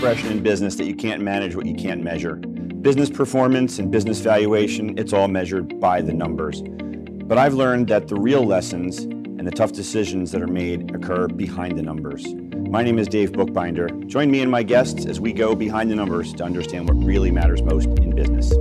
expression 0.00 0.32
in 0.32 0.42
business 0.42 0.76
that 0.76 0.86
you 0.86 0.94
can't 0.96 1.20
manage 1.20 1.54
what 1.54 1.66
you 1.66 1.74
can't 1.74 2.02
measure. 2.02 2.36
Business 2.36 3.10
performance 3.10 3.78
and 3.78 3.90
business 3.90 4.18
valuation, 4.20 4.96
it's 4.98 5.12
all 5.12 5.28
measured 5.28 5.78
by 5.78 6.00
the 6.00 6.12
numbers. 6.12 6.62
But 6.62 7.36
I've 7.36 7.52
learned 7.52 7.88
that 7.88 8.08
the 8.08 8.14
real 8.14 8.42
lessons 8.42 9.00
and 9.00 9.46
the 9.46 9.50
tough 9.50 9.72
decisions 9.72 10.32
that 10.32 10.40
are 10.40 10.46
made 10.46 10.94
occur 10.94 11.28
behind 11.28 11.76
the 11.76 11.82
numbers. 11.82 12.24
My 12.70 12.84
name 12.84 13.00
is 13.00 13.08
Dave 13.08 13.32
Bookbinder. 13.32 13.88
Join 14.06 14.30
me 14.30 14.42
and 14.42 14.48
my 14.48 14.62
guests 14.62 15.04
as 15.04 15.18
we 15.18 15.32
go 15.32 15.56
behind 15.56 15.90
the 15.90 15.96
numbers 15.96 16.32
to 16.34 16.44
understand 16.44 16.88
what 16.88 17.04
really 17.04 17.32
matters 17.32 17.62
most 17.62 17.88
in 17.98 18.14
business. 18.14 18.52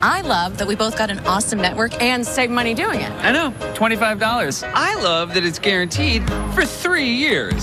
I 0.00 0.22
love 0.22 0.56
that 0.56 0.66
we 0.66 0.74
both 0.74 0.96
got 0.96 1.10
an 1.10 1.18
awesome 1.26 1.60
network 1.60 2.00
and 2.00 2.26
save 2.26 2.48
money 2.48 2.72
doing 2.72 3.00
it. 3.00 3.10
I 3.10 3.30
know, 3.30 3.50
$25. 3.74 4.72
I 4.72 4.94
love 5.02 5.34
that 5.34 5.44
it's 5.44 5.58
guaranteed 5.58 6.26
for 6.54 6.64
three 6.64 7.10
years. 7.10 7.62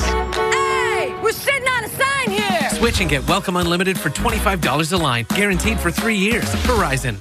Switch 2.79 3.01
and 3.01 3.09
get 3.09 3.27
Welcome 3.27 3.57
Unlimited 3.57 3.99
for 3.99 4.09
$25 4.09 4.93
a 4.93 4.95
line, 4.95 5.25
guaranteed 5.35 5.77
for 5.77 5.91
three 5.91 6.15
years. 6.15 6.45
Verizon. 6.63 7.19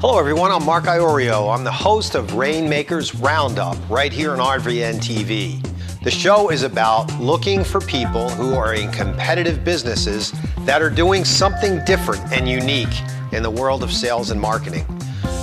Hello, 0.00 0.18
everyone. 0.18 0.50
I'm 0.50 0.64
Mark 0.64 0.86
Iorio. 0.86 1.54
I'm 1.54 1.62
the 1.62 1.70
host 1.70 2.16
of 2.16 2.34
Rainmakers 2.34 3.14
Roundup 3.14 3.76
right 3.88 4.12
here 4.12 4.32
on 4.32 4.38
RVN 4.40 4.96
TV. 4.96 5.64
The 6.02 6.10
show 6.10 6.50
is 6.50 6.64
about 6.64 7.20
looking 7.20 7.62
for 7.62 7.80
people 7.80 8.30
who 8.30 8.56
are 8.56 8.74
in 8.74 8.90
competitive 8.90 9.62
businesses 9.62 10.32
that 10.62 10.82
are 10.82 10.90
doing 10.90 11.24
something 11.24 11.84
different 11.84 12.32
and 12.32 12.48
unique 12.48 12.88
in 13.30 13.44
the 13.44 13.50
world 13.50 13.84
of 13.84 13.92
sales 13.92 14.30
and 14.30 14.40
marketing. 14.40 14.84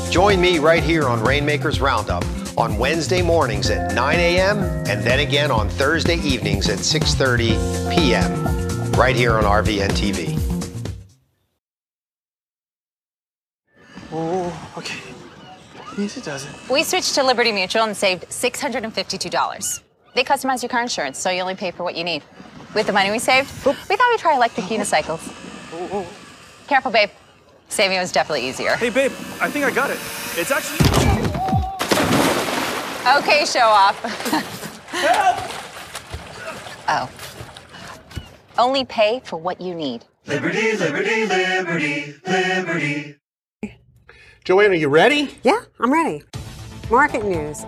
Join 0.09 0.41
me 0.41 0.59
right 0.59 0.83
here 0.83 1.07
on 1.07 1.23
Rainmakers 1.23 1.79
Roundup 1.79 2.25
on 2.57 2.77
Wednesday 2.77 3.21
mornings 3.21 3.69
at 3.69 3.93
9 3.93 4.19
a.m. 4.19 4.59
and 4.89 5.01
then 5.05 5.19
again 5.19 5.51
on 5.51 5.69
Thursday 5.69 6.17
evenings 6.17 6.67
at 6.67 6.79
6:30 6.79 7.95
p.m. 7.95 8.64
right 8.95 9.15
here 9.15 9.33
on 9.33 9.43
RVN 9.43 9.89
TV. 9.89 10.39
Oh, 14.11 14.73
okay. 14.77 14.99
Easy 15.97 16.21
does 16.21 16.45
it. 16.45 16.69
We 16.69 16.83
switched 16.83 17.15
to 17.15 17.23
Liberty 17.23 17.51
Mutual 17.51 17.83
and 17.83 17.95
saved 17.95 18.23
$652. 18.29 19.81
They 20.13 20.23
customize 20.23 20.61
your 20.61 20.69
car 20.69 20.81
insurance, 20.81 21.19
so 21.19 21.29
you 21.29 21.41
only 21.41 21.55
pay 21.55 21.71
for 21.71 21.83
what 21.83 21.95
you 21.95 22.03
need. 22.03 22.23
With 22.73 22.87
the 22.87 22.93
money 22.93 23.11
we 23.11 23.19
saved, 23.19 23.49
Oop. 23.67 23.75
we 23.89 23.95
thought 23.95 24.07
we'd 24.11 24.19
try 24.19 24.35
electric 24.35 24.65
unicycles. 24.67 25.41
Oh, 25.77 25.89
oh. 25.91 26.07
Careful, 26.67 26.89
babe. 26.89 27.09
Saving 27.67 27.97
was 27.97 28.09
definitely 28.09 28.47
easier. 28.47 28.77
Hey, 28.77 28.89
babe, 28.89 29.11
I 29.41 29.49
think 29.49 29.65
I 29.65 29.71
got 29.71 29.89
it. 29.89 29.97
It's 30.37 30.51
actually. 30.51 30.79
Okay, 33.17 33.43
show 33.45 33.67
off. 33.67 34.01
Help! 34.91 35.37
Oh. 36.87 37.34
Only 38.57 38.85
pay 38.85 39.21
for 39.25 39.37
what 39.37 39.59
you 39.59 39.75
need. 39.75 40.05
Liberty, 40.27 40.77
liberty, 40.77 41.25
liberty, 41.25 42.15
liberty. 42.25 43.15
Joanne, 44.45 44.71
are 44.71 44.75
you 44.75 44.87
ready? 44.87 45.37
Yeah, 45.43 45.59
I'm 45.79 45.91
ready. 45.91 46.23
Market 46.89 47.25
news, 47.25 47.65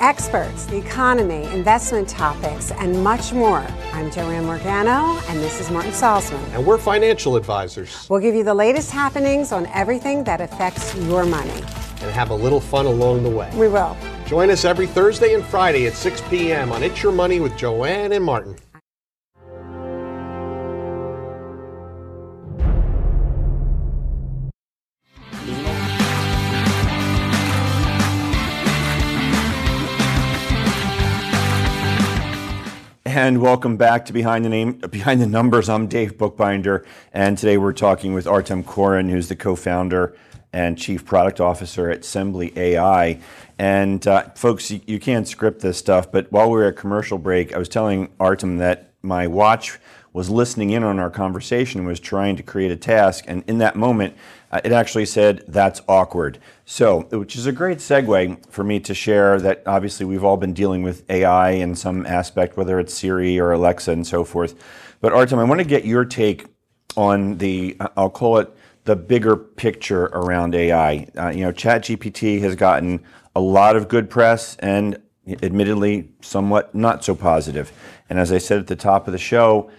experts, 0.00 0.64
the 0.66 0.78
economy, 0.78 1.44
investment 1.52 2.08
topics, 2.08 2.70
and 2.72 3.04
much 3.04 3.32
more. 3.32 3.66
I'm 3.92 4.10
Joanne 4.10 4.46
Morgano, 4.46 5.20
and 5.28 5.40
this 5.40 5.60
is 5.60 5.70
Martin 5.70 5.92
Salzman. 5.92 6.42
And 6.54 6.64
we're 6.64 6.78
financial 6.78 7.36
advisors. 7.36 8.08
We'll 8.08 8.20
give 8.20 8.34
you 8.34 8.44
the 8.44 8.54
latest 8.54 8.90
happenings 8.92 9.52
on 9.52 9.66
everything 9.66 10.24
that 10.24 10.40
affects 10.40 10.94
your 10.96 11.26
money. 11.26 11.62
And 12.00 12.10
have 12.12 12.30
a 12.30 12.34
little 12.34 12.60
fun 12.60 12.86
along 12.86 13.24
the 13.24 13.30
way. 13.30 13.50
We 13.54 13.68
will. 13.68 13.94
Join 14.24 14.48
us 14.48 14.64
every 14.64 14.86
Thursday 14.86 15.34
and 15.34 15.44
Friday 15.44 15.86
at 15.86 15.92
6 15.92 16.22
p.m. 16.30 16.72
on 16.72 16.82
It's 16.82 17.02
Your 17.02 17.12
Money 17.12 17.40
with 17.40 17.58
Joanne 17.58 18.12
and 18.12 18.24
Martin. 18.24 18.56
And 33.12 33.42
welcome 33.42 33.76
back 33.76 34.04
to 34.04 34.12
Behind 34.12 34.44
the 34.44 34.48
Name, 34.48 34.74
Behind 34.74 35.20
the 35.20 35.26
Numbers. 35.26 35.68
I'm 35.68 35.88
Dave 35.88 36.16
Bookbinder, 36.16 36.86
and 37.12 37.36
today 37.36 37.58
we're 37.58 37.72
talking 37.72 38.14
with 38.14 38.24
Artem 38.28 38.62
Koren, 38.62 39.08
who's 39.08 39.28
the 39.28 39.34
co-founder 39.34 40.14
and 40.52 40.78
chief 40.78 41.04
product 41.04 41.40
officer 41.40 41.90
at 41.90 42.02
Sembly 42.02 42.56
AI. 42.56 43.18
And 43.58 44.06
uh, 44.06 44.28
folks, 44.36 44.70
you, 44.70 44.80
you, 44.86 45.00
can't 45.00 45.26
script 45.26 45.60
this 45.60 45.76
stuff, 45.76 46.12
but 46.12 46.30
while 46.30 46.48
we 46.48 46.58
were 46.58 46.66
at 46.66 46.76
commercial 46.76 47.18
break, 47.18 47.52
I 47.52 47.58
was 47.58 47.68
telling 47.68 48.12
Artem 48.20 48.58
that 48.58 48.92
my 49.02 49.26
watch 49.26 49.80
was 50.12 50.28
listening 50.28 50.70
in 50.70 50.82
on 50.82 50.98
our 50.98 51.10
conversation 51.10 51.84
was 51.84 52.00
trying 52.00 52.36
to 52.36 52.42
create 52.42 52.70
a 52.70 52.76
task, 52.76 53.24
and 53.28 53.44
in 53.46 53.58
that 53.58 53.76
moment, 53.76 54.14
uh, 54.50 54.60
it 54.64 54.72
actually 54.72 55.06
said, 55.06 55.44
"That's 55.46 55.80
awkward." 55.88 56.38
So, 56.64 57.02
which 57.10 57.36
is 57.36 57.46
a 57.46 57.52
great 57.52 57.78
segue 57.78 58.50
for 58.50 58.64
me 58.64 58.80
to 58.80 58.94
share 58.94 59.38
that 59.40 59.62
obviously 59.66 60.06
we've 60.06 60.24
all 60.24 60.36
been 60.36 60.52
dealing 60.52 60.82
with 60.82 61.08
AI 61.10 61.50
in 61.50 61.74
some 61.74 62.06
aspect, 62.06 62.56
whether 62.56 62.80
it's 62.80 62.94
Siri 62.94 63.38
or 63.38 63.52
Alexa 63.52 63.92
and 63.92 64.06
so 64.06 64.24
forth. 64.24 64.54
But 65.00 65.12
Artem, 65.12 65.38
I 65.38 65.44
want 65.44 65.60
to 65.60 65.66
get 65.66 65.84
your 65.84 66.04
take 66.04 66.46
on 66.96 67.38
the, 67.38 67.76
I'll 67.96 68.10
call 68.10 68.38
it 68.38 68.54
the 68.84 68.96
bigger 68.96 69.36
picture 69.36 70.06
around 70.06 70.54
AI. 70.54 71.06
Uh, 71.16 71.28
you 71.28 71.42
know, 71.42 71.52
ChatGPT 71.52 72.40
has 72.40 72.56
gotten 72.56 73.04
a 73.34 73.40
lot 73.40 73.76
of 73.76 73.88
good 73.88 74.10
press 74.10 74.56
and 74.56 75.00
admittedly 75.42 76.10
somewhat 76.20 76.74
not 76.74 77.04
so 77.04 77.14
positive. 77.14 77.72
And 78.08 78.18
as 78.18 78.32
I 78.32 78.38
said 78.38 78.58
at 78.58 78.66
the 78.66 78.76
top 78.76 79.06
of 79.06 79.12
the 79.12 79.18
show, 79.18 79.70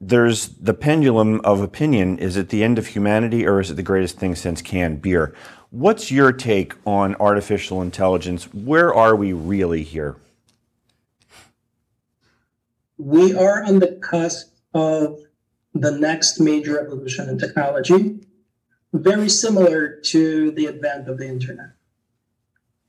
there's 0.00 0.48
the 0.48 0.74
pendulum 0.74 1.40
of 1.40 1.60
opinion. 1.60 2.18
Is 2.18 2.36
it 2.36 2.48
the 2.48 2.62
end 2.62 2.78
of 2.78 2.88
humanity 2.88 3.46
or 3.46 3.60
is 3.60 3.70
it 3.70 3.74
the 3.74 3.82
greatest 3.82 4.18
thing 4.18 4.34
since 4.34 4.62
canned 4.62 5.02
beer? 5.02 5.34
What's 5.70 6.10
your 6.10 6.32
take 6.32 6.74
on 6.86 7.14
artificial 7.16 7.80
intelligence? 7.82 8.52
Where 8.54 8.92
are 8.92 9.14
we 9.14 9.32
really 9.32 9.82
here? 9.82 10.16
We 12.98 13.34
are 13.34 13.62
on 13.64 13.78
the 13.78 13.98
cusp 14.02 14.52
of 14.74 15.20
the 15.74 15.92
next 15.92 16.40
major 16.40 16.80
evolution 16.80 17.28
in 17.28 17.38
technology, 17.38 18.20
very 18.92 19.28
similar 19.28 20.00
to 20.06 20.50
the 20.50 20.66
advent 20.66 21.08
of 21.08 21.18
the 21.18 21.28
internet. 21.28 21.70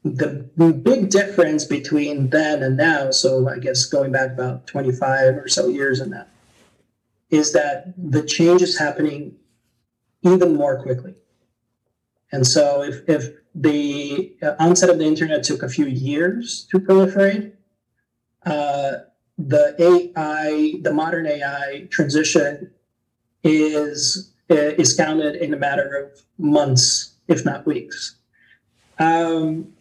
The 0.03 0.49
big 0.83 1.11
difference 1.11 1.63
between 1.63 2.31
then 2.31 2.63
and 2.63 2.75
now, 2.75 3.11
so 3.11 3.47
I 3.47 3.59
guess 3.59 3.85
going 3.85 4.11
back 4.11 4.31
about 4.31 4.65
25 4.65 5.37
or 5.37 5.47
so 5.47 5.67
years 5.67 5.99
and 5.99 6.11
that, 6.11 6.27
is 7.31 7.53
that 7.53 7.93
the 7.97 8.21
change 8.23 8.61
is 8.61 8.77
happening 8.77 9.35
even 10.21 10.55
more 10.55 10.81
quickly. 10.81 11.15
And 12.31 12.45
so 12.45 12.83
if, 12.83 13.09
if 13.09 13.33
the 13.55 14.33
onset 14.59 14.89
of 14.89 14.99
the 14.99 15.05
internet 15.05 15.43
took 15.43 15.63
a 15.63 15.69
few 15.69 15.85
years 15.85 16.67
to 16.71 16.79
proliferate, 16.79 17.53
uh, 18.45 18.91
the 19.37 19.75
AI, 19.79 20.73
the 20.81 20.93
modern 20.93 21.25
AI 21.25 21.87
transition 21.89 22.71
is 23.43 24.33
is 24.49 24.95
counted 24.95 25.35
in 25.35 25.53
a 25.53 25.57
matter 25.57 25.95
of 25.95 26.21
months, 26.37 27.13
if 27.29 27.45
not 27.45 27.65
weeks. 27.65 28.17
Um, 28.99 29.73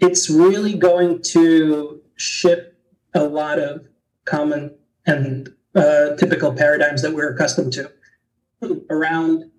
it's 0.00 0.28
really 0.28 0.74
going 0.74 1.22
to 1.22 2.02
shift 2.16 2.74
a 3.14 3.24
lot 3.24 3.58
of 3.58 3.86
common 4.26 4.74
and 5.06 5.52
uh, 5.74 6.16
typical 6.16 6.52
paradigms 6.52 7.02
that 7.02 7.14
we're 7.14 7.32
accustomed 7.32 7.72
to 7.72 7.90
around 8.90 9.50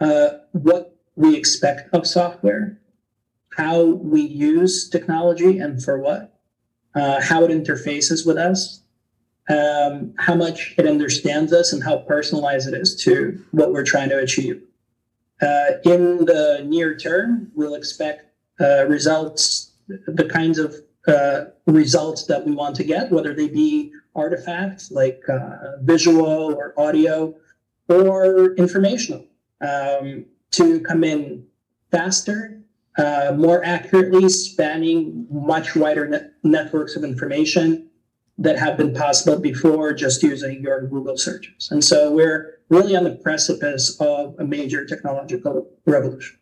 uh, 0.00 0.30
what 0.52 0.96
we 1.16 1.36
expect 1.36 1.92
of 1.94 2.06
software, 2.06 2.78
how 3.56 3.84
we 3.84 4.20
use 4.20 4.88
technology 4.88 5.58
and 5.58 5.82
for 5.82 5.98
what, 5.98 6.38
uh, 6.94 7.20
how 7.22 7.44
it 7.44 7.50
interfaces 7.50 8.26
with 8.26 8.36
us, 8.36 8.82
um, 9.48 10.12
how 10.18 10.34
much 10.34 10.74
it 10.76 10.86
understands 10.86 11.52
us 11.52 11.72
and 11.72 11.84
how 11.84 11.98
personalized 11.98 12.66
it 12.66 12.74
is 12.74 12.96
to 13.04 13.40
what 13.52 13.72
we're 13.72 13.84
trying 13.84 14.08
to 14.08 14.18
achieve. 14.18 14.60
Uh, 15.40 15.78
in 15.84 16.24
the 16.24 16.64
near 16.66 16.96
term, 16.96 17.50
we'll 17.54 17.74
expect 17.74 18.26
uh, 18.60 18.84
results, 18.86 19.72
the 19.88 20.28
kinds 20.28 20.58
of 20.58 20.74
results 21.66 22.24
that 22.24 22.44
we 22.46 22.52
want 22.52 22.74
to 22.74 22.82
get, 22.82 23.10
whether 23.10 23.34
they 23.34 23.46
be 23.46 23.92
artifacts 24.14 24.90
like 24.90 25.22
uh, 25.28 25.78
visual 25.82 26.54
or 26.54 26.74
audio 26.78 27.34
or 27.88 28.54
informational, 28.54 29.26
um, 29.60 30.24
to 30.50 30.80
come 30.80 31.04
in 31.04 31.44
faster, 31.90 32.60
uh, 32.96 33.32
more 33.36 33.64
accurately, 33.64 34.28
spanning 34.28 35.26
much 35.30 35.74
wider 35.74 36.06
net- 36.08 36.32
networks 36.42 36.96
of 36.96 37.04
information 37.04 37.88
that 38.38 38.58
have 38.58 38.76
been 38.76 38.94
possible 38.94 39.38
before 39.38 39.92
just 39.92 40.22
using 40.22 40.62
your 40.62 40.86
Google 40.86 41.16
searches. 41.16 41.68
And 41.70 41.84
so 41.84 42.10
we're 42.12 42.60
really 42.68 42.96
on 42.96 43.04
the 43.04 43.16
precipice 43.16 43.96
of 44.00 44.34
a 44.38 44.44
major 44.44 44.84
technological 44.84 45.68
revolution. 45.86 46.38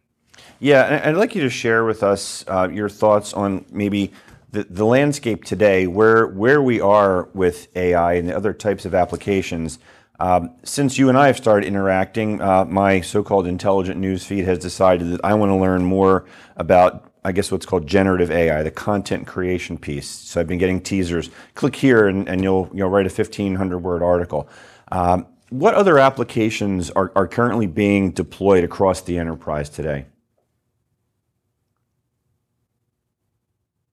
Yeah, 0.61 0.85
and 0.85 1.11
I'd 1.11 1.19
like 1.19 1.35
you 1.35 1.43
to 1.43 1.51
share 1.51 1.85
with 1.85 2.03
us 2.03 2.45
uh, 2.47 2.69
your 2.73 2.89
thoughts 2.89 3.35
on 3.35 3.65
maybe 3.71 4.13
the, 4.53 4.85
landscape 4.85 5.45
today, 5.45 5.87
where 5.87 6.27
where 6.27 6.63
we 6.63 6.81
are 6.81 7.29
with 7.33 7.69
AI 7.75 8.15
and 8.15 8.29
the 8.29 8.37
other 8.37 8.53
types 8.53 8.85
of 8.85 8.95
applications. 8.95 9.79
Um, 10.21 10.55
since 10.63 10.99
you 10.99 11.09
and 11.09 11.19
I 11.19 11.27
have 11.27 11.37
started 11.37 11.67
interacting, 11.67 12.41
uh, 12.41 12.65
my 12.67 13.01
so-called 13.01 13.47
intelligent 13.47 13.99
news 13.99 14.25
feed 14.25 14.45
has 14.45 14.59
decided 14.59 15.11
that 15.11 15.21
I 15.25 15.35
want 15.35 15.51
to 15.51 15.57
learn 15.57 15.83
more 15.83 16.27
about, 16.57 17.11
I 17.25 17.33
guess, 17.33 17.51
what's 17.51 17.67
called 17.67 17.87
generative 17.87 18.31
AI, 18.31 18.63
the 18.63 18.71
content 18.71 19.27
creation 19.27 19.79
piece. 19.79 20.09
So 20.09 20.41
I've 20.41 20.47
been 20.47 20.59
getting 20.59 20.81
teasers. 20.81 21.31
Click 21.55 21.75
here, 21.75 22.07
and, 22.07 22.43
you'll 22.43 22.71
you'll 22.75 22.91
write 22.91 23.07
a 23.07 23.15
1,500 23.15 23.79
word 23.79 24.03
article. 24.03 24.49
Um, 24.93 25.27
what 25.49 25.75
other 25.75 25.99
applications 25.99 26.91
are, 26.91 27.11
are 27.17 27.27
currently 27.27 27.67
being 27.67 28.11
deployed 28.11 28.65
across 28.65 29.01
the 29.01 29.19
enterprise 29.19 29.69
today? 29.69 30.07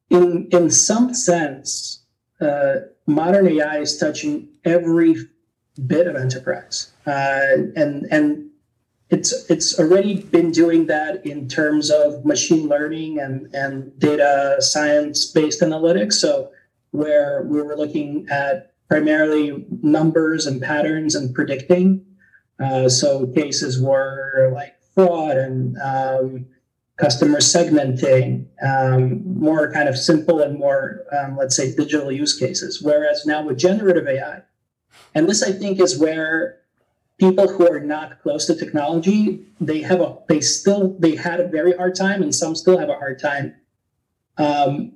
In 0.10 0.48
in 0.52 0.70
some 0.70 1.14
sense, 1.14 2.04
uh, 2.42 2.76
modern 3.08 3.48
AI 3.48 3.80
is 3.80 3.98
touching 3.98 4.48
every 4.66 5.16
bit 5.88 6.08
of 6.08 6.16
enterprise, 6.16 6.92
uh, 7.06 7.58
and 7.76 8.06
and 8.12 8.50
it's 9.10 9.50
it's 9.50 9.80
already 9.80 10.22
been 10.22 10.52
doing 10.52 10.88
that 10.88 11.26
in 11.26 11.48
terms 11.48 11.90
of 11.90 12.26
machine 12.26 12.68
learning 12.68 13.20
and 13.20 13.54
and 13.54 13.98
data 14.00 14.58
science 14.60 15.26
based 15.26 15.62
analytics. 15.62 16.14
So 16.14 16.52
where 16.92 17.44
we 17.44 17.62
were 17.62 17.76
looking 17.78 18.28
at 18.30 18.74
primarily 18.88 19.66
numbers 19.84 20.48
and 20.48 20.62
patterns 20.62 21.16
and 21.16 21.34
predicting. 21.34 22.06
Uh, 22.60 22.90
so 22.90 23.28
cases 23.28 23.80
were 23.80 24.52
like 24.54 24.76
fraud 24.94 25.38
and 25.38 25.78
um, 25.82 26.46
customer 27.00 27.40
segmenting, 27.40 28.46
um, 28.62 29.22
more 29.40 29.72
kind 29.72 29.88
of 29.88 29.98
simple 29.98 30.42
and 30.42 30.60
more, 30.60 31.06
um, 31.18 31.38
let's 31.38 31.56
say, 31.56 31.74
digital 31.74 32.12
use 32.12 32.38
cases. 32.38 32.82
Whereas 32.82 33.26
now 33.26 33.42
with 33.44 33.58
generative 33.58 34.08
AI, 34.08 34.42
and 35.16 35.28
this 35.30 35.42
I 35.42 35.52
think 35.52 35.80
is 35.80 35.98
where 35.98 36.60
people 37.18 37.48
who 37.48 37.70
are 37.72 37.80
not 37.80 38.22
close 38.22 38.46
to 38.48 38.56
technology, 38.56 39.46
they 39.62 39.82
have 39.82 40.02
a, 40.02 40.18
they 40.28 40.42
still, 40.42 40.96
they 41.00 41.16
had 41.16 41.40
a 41.40 41.48
very 41.48 41.74
hard 41.74 41.96
time, 41.96 42.22
and 42.22 42.36
some 42.36 42.56
still 42.56 42.78
have 42.78 42.90
a 42.90 42.96
hard 42.96 43.20
time 43.20 43.56
um, 44.38 44.94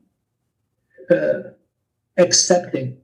uh, 1.10 1.52
accepting 2.18 2.98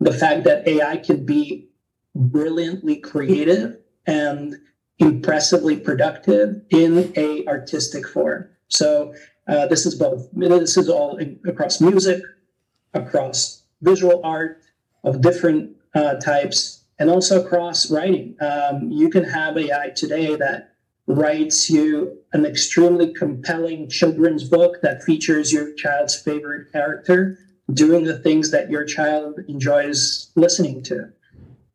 the 0.00 0.12
fact 0.12 0.44
that 0.44 0.66
AI 0.66 0.96
can 0.98 1.24
be 1.24 1.68
brilliantly 2.14 2.96
creative 2.96 3.78
and 4.06 4.56
impressively 5.02 5.76
productive 5.76 6.62
in 6.70 7.12
a 7.16 7.44
artistic 7.46 8.06
form. 8.06 8.48
So 8.68 9.14
uh, 9.48 9.66
this 9.66 9.84
is 9.84 9.94
both. 9.94 10.28
This 10.32 10.76
is 10.76 10.88
all 10.88 11.16
in, 11.16 11.38
across 11.46 11.80
music, 11.80 12.22
across 12.94 13.62
visual 13.82 14.20
art 14.24 14.62
of 15.04 15.20
different 15.20 15.76
uh, 15.94 16.14
types, 16.14 16.84
and 16.98 17.10
also 17.10 17.44
across 17.44 17.90
writing. 17.90 18.36
Um, 18.40 18.90
you 18.90 19.10
can 19.10 19.24
have 19.24 19.58
AI 19.58 19.90
today 19.90 20.36
that 20.36 20.74
writes 21.08 21.68
you 21.68 22.16
an 22.32 22.46
extremely 22.46 23.12
compelling 23.12 23.88
children's 23.88 24.44
book 24.48 24.80
that 24.82 25.02
features 25.02 25.52
your 25.52 25.74
child's 25.74 26.14
favorite 26.14 26.70
character 26.70 27.36
doing 27.72 28.04
the 28.04 28.18
things 28.18 28.52
that 28.52 28.70
your 28.70 28.84
child 28.84 29.40
enjoys 29.48 30.30
listening 30.36 30.82
to 30.84 31.12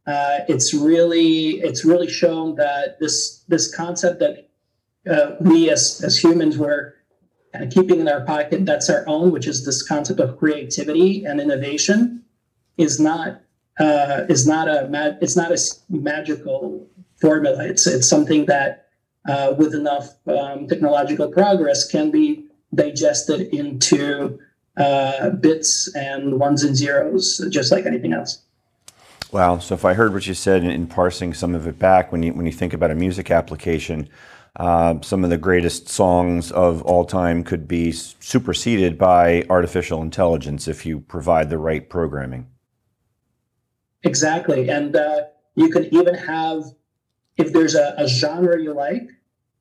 uh, 0.08 0.40
it's 0.48 0.74
really 0.74 1.60
it's 1.60 1.84
really 1.84 2.10
shown 2.10 2.56
that 2.56 3.00
this 3.00 3.44
this 3.50 3.74
concept 3.74 4.20
that 4.20 4.50
uh, 5.10 5.36
we 5.42 5.70
as 5.70 6.02
as 6.04 6.18
humans 6.18 6.58
were 6.58 6.96
kind 7.54 7.66
of 7.66 7.72
keeping 7.72 8.00
in 8.00 8.08
our 8.08 8.22
pocket 8.22 8.66
that's 8.66 8.90
our 8.90 9.04
own, 9.08 9.32
which 9.32 9.48
is 9.48 9.66
this 9.66 9.86
concept 9.86 10.20
of 10.20 10.38
creativity 10.38 11.26
and 11.26 11.42
innovation, 11.42 12.24
is 12.78 13.00
not 13.00 13.42
uh, 13.80 14.24
is 14.30 14.48
not 14.48 14.70
a 14.70 14.88
mag- 14.88 15.18
it's 15.22 15.36
not 15.36 15.52
a 15.52 15.60
magical 15.90 16.88
formula. 17.20 17.66
It's 17.66 17.86
it's 17.86 18.08
something 18.08 18.46
that 18.46 18.88
uh, 19.28 19.56
with 19.58 19.76
enough 19.76 20.16
um, 20.28 20.68
technological 20.68 21.30
progress 21.30 21.86
can 21.86 22.12
be 22.12 22.46
digested 22.74 23.42
into 23.54 24.40
uh, 24.78 25.32
bits 25.32 25.94
and 25.96 26.40
ones 26.40 26.64
and 26.64 26.78
zeros, 26.78 27.46
just 27.50 27.72
like 27.72 27.86
anything 27.86 28.14
else. 28.14 28.44
Wow. 29.32 29.60
So 29.60 29.76
if 29.76 29.84
I 29.84 29.94
heard 29.94 30.14
what 30.14 30.26
you 30.26 30.34
said 30.34 30.64
in, 30.64 30.72
in, 30.72 30.88
parsing 30.88 31.34
some 31.34 31.54
of 31.54 31.68
it 31.68 31.78
back, 31.78 32.12
when 32.12 32.24
you 32.24 32.34
when 32.34 32.46
you 32.46 32.52
think 32.52 32.74
about 32.74 32.92
a 32.92 32.96
music 32.96 33.30
application, 33.30 34.10
uh, 34.56 35.02
some 35.02 35.24
of 35.24 35.30
the 35.30 35.38
greatest 35.38 35.90
songs 35.90 36.52
of 36.52 36.82
all 36.84 37.06
time 37.06 37.44
could 37.44 37.68
be 37.68 37.92
superseded 37.92 38.98
by 38.98 39.44
artificial 39.50 40.02
intelligence 40.02 40.68
if 40.68 40.86
you 40.86 41.02
provide 41.02 41.50
the 41.50 41.58
right 41.58 41.90
programming. 41.90 42.48
Exactly, 44.04 44.70
and 44.70 44.96
uh, 44.96 45.26
you 45.56 45.70
can 45.70 45.94
even 45.94 46.16
have, 46.16 46.64
if 47.36 47.52
there's 47.52 47.76
a, 47.76 47.96
a 47.98 48.08
genre 48.08 48.62
you 48.62 48.74
like 48.74 49.10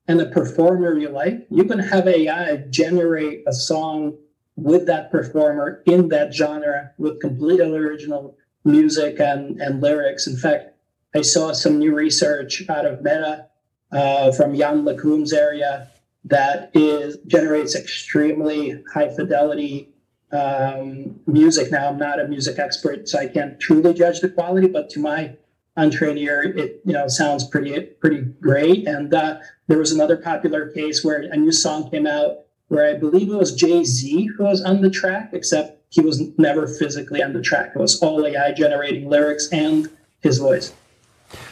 and 0.07 0.21
a 0.21 0.27
performer 0.27 0.97
you 0.97 1.09
like, 1.09 1.45
you 1.49 1.65
can 1.65 1.79
have 1.79 2.07
AI 2.07 2.57
generate 2.69 3.43
a 3.45 3.53
song 3.53 4.17
with 4.55 4.87
that 4.87 5.11
performer 5.11 5.83
in 5.85 6.07
that 6.09 6.33
genre 6.33 6.91
with 6.97 7.19
completely 7.19 7.75
original 7.75 8.37
music 8.67 9.19
and, 9.19 9.59
and 9.61 9.81
lyrics. 9.81 10.27
In 10.27 10.37
fact, 10.37 10.73
I 11.15 11.21
saw 11.21 11.53
some 11.53 11.79
new 11.79 11.95
research 11.95 12.63
out 12.69 12.85
of 12.85 13.01
Meta 13.01 13.47
uh, 13.91 14.31
from 14.33 14.53
Yann 14.53 14.83
LeCun's 14.83 15.33
area 15.33 15.89
that 16.25 16.71
is 16.73 17.17
generates 17.25 17.75
extremely 17.75 18.83
high 18.93 19.09
fidelity 19.09 19.89
um, 20.31 21.19
music. 21.25 21.71
Now, 21.71 21.87
I'm 21.87 21.97
not 21.97 22.19
a 22.19 22.27
music 22.27 22.59
expert, 22.59 23.07
so 23.07 23.17
I 23.17 23.27
can't 23.27 23.59
truly 23.59 23.93
judge 23.93 24.19
the 24.19 24.29
quality, 24.29 24.67
but 24.67 24.89
to 24.91 24.99
my 24.99 25.37
untrained 25.77 26.19
ear, 26.19 26.41
it 26.41 26.81
you 26.83 26.91
know 26.91 27.07
sounds 27.07 27.47
pretty 27.47 27.79
pretty 27.79 28.21
great. 28.41 28.87
And 28.87 29.13
uh, 29.13 29.39
there 29.67 29.77
was 29.77 29.91
another 29.91 30.17
popular 30.17 30.69
case 30.69 31.03
where 31.03 31.21
a 31.21 31.37
new 31.37 31.51
song 31.51 31.89
came 31.89 32.05
out 32.05 32.39
where 32.67 32.89
I 32.89 32.97
believe 32.97 33.29
it 33.29 33.35
was 33.35 33.53
Jay 33.53 33.83
Z 33.83 34.25
who 34.25 34.43
was 34.43 34.61
on 34.61 34.81
the 34.81 34.89
track, 34.89 35.29
except 35.33 35.81
he 35.89 36.01
was 36.01 36.37
never 36.37 36.67
physically 36.67 37.23
on 37.23 37.33
the 37.33 37.41
track. 37.41 37.71
It 37.75 37.79
was 37.79 38.01
all 38.01 38.25
AI 38.25 38.51
generating 38.51 39.09
lyrics 39.09 39.47
and 39.51 39.89
his 40.21 40.37
voice. 40.37 40.73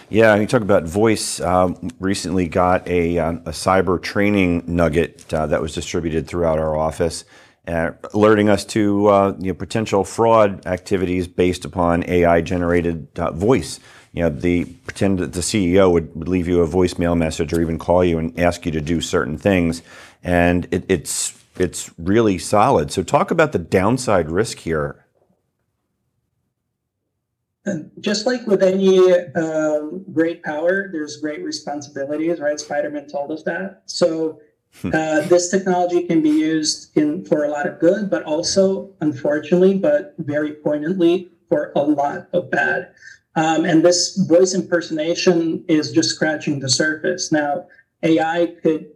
Yeah, 0.10 0.36
you 0.36 0.45
talk 0.45 0.62
about 0.62 0.84
voice. 0.84 1.39
Um, 1.41 1.89
recently, 1.99 2.47
got 2.47 2.88
a, 2.88 3.17
um, 3.17 3.38
a 3.45 3.51
cyber 3.51 4.01
training 4.01 4.63
nugget 4.67 5.34
uh, 5.34 5.47
that 5.47 5.62
was 5.62 5.73
distributed 5.73 6.28
throughout 6.28 6.60
our 6.60 6.78
office, 6.78 7.25
uh, 7.67 7.91
alerting 8.13 8.47
us 8.47 8.63
to 8.65 9.08
uh, 9.08 9.36
you 9.39 9.47
know, 9.47 9.54
potential 9.56 10.04
fraud 10.04 10.65
activities 10.67 11.28
based 11.28 11.65
upon 11.65 12.08
AI 12.08 12.41
generated 12.41 13.08
uh, 13.17 13.32
voice. 13.32 13.80
You 14.13 14.23
know, 14.23 14.30
the 14.30 14.65
pretend 14.65 15.19
that 15.19 15.34
the 15.34 15.41
CEO 15.41 15.91
would, 15.91 16.15
would 16.15 16.30
leave 16.30 16.47
you 16.47 16.62
a 16.62 16.67
voicemail 16.67 17.17
message 17.17 17.51
or 17.51 17.62
even 17.62 17.78
call 17.78 18.04
you 18.04 18.17
and 18.17 18.39
ask 18.39 18.65
you 18.65 18.71
to 18.71 18.82
do 18.82 19.01
certain 19.01 19.38
things, 19.38 19.82
and 20.25 20.67
it, 20.71 20.83
it's 20.89 21.39
it's 21.57 21.91
really 21.97 22.38
solid. 22.38 22.91
So 22.91 23.03
talk 23.03 23.31
about 23.31 23.53
the 23.53 23.59
downside 23.59 24.29
risk 24.29 24.57
here. 24.59 25.05
And 27.63 27.89
just 27.99 28.25
like 28.25 28.45
with 28.45 28.61
any 28.61 28.99
um, 29.35 30.03
great 30.11 30.43
power, 30.43 30.89
there's 30.91 31.17
great 31.17 31.43
responsibilities, 31.43 32.39
right? 32.39 32.59
Spider-Man 32.59 33.07
told 33.07 33.31
us 33.31 33.43
that. 33.43 33.83
So 33.85 34.41
hmm. 34.81 34.89
uh, 34.93 35.21
this 35.21 35.49
technology 35.49 36.03
can 36.03 36.21
be 36.21 36.29
used 36.29 36.95
in 36.97 37.23
for 37.25 37.45
a 37.45 37.49
lot 37.49 37.65
of 37.65 37.79
good, 37.79 38.09
but 38.09 38.23
also, 38.23 38.91
unfortunately, 39.01 39.77
but 39.77 40.13
very 40.19 40.53
poignantly, 40.53 41.29
for 41.49 41.71
a 41.75 41.81
lot 41.81 42.27
of 42.33 42.51
bad. 42.51 42.91
Um, 43.35 43.65
and 43.65 43.83
this 43.83 44.17
voice 44.27 44.53
impersonation 44.53 45.63
is 45.67 45.91
just 45.91 46.09
scratching 46.09 46.59
the 46.59 46.69
surface. 46.69 47.31
Now, 47.31 47.67
AI 48.03 48.55
could 48.61 48.88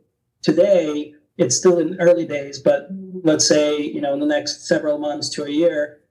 today 0.41 1.15
it's 1.39 1.55
still 1.55 1.79
in 1.79 1.99
early 2.01 2.25
days, 2.25 2.59
but 2.59 2.89
let's 3.23 3.47
say, 3.47 3.79
you 3.81 4.01
know, 4.01 4.13
in 4.13 4.19
the 4.19 4.25
next 4.25 4.67
several 4.67 4.97
months 4.97 5.29
to 5.29 5.45
a 5.45 5.49
year, 5.49 6.01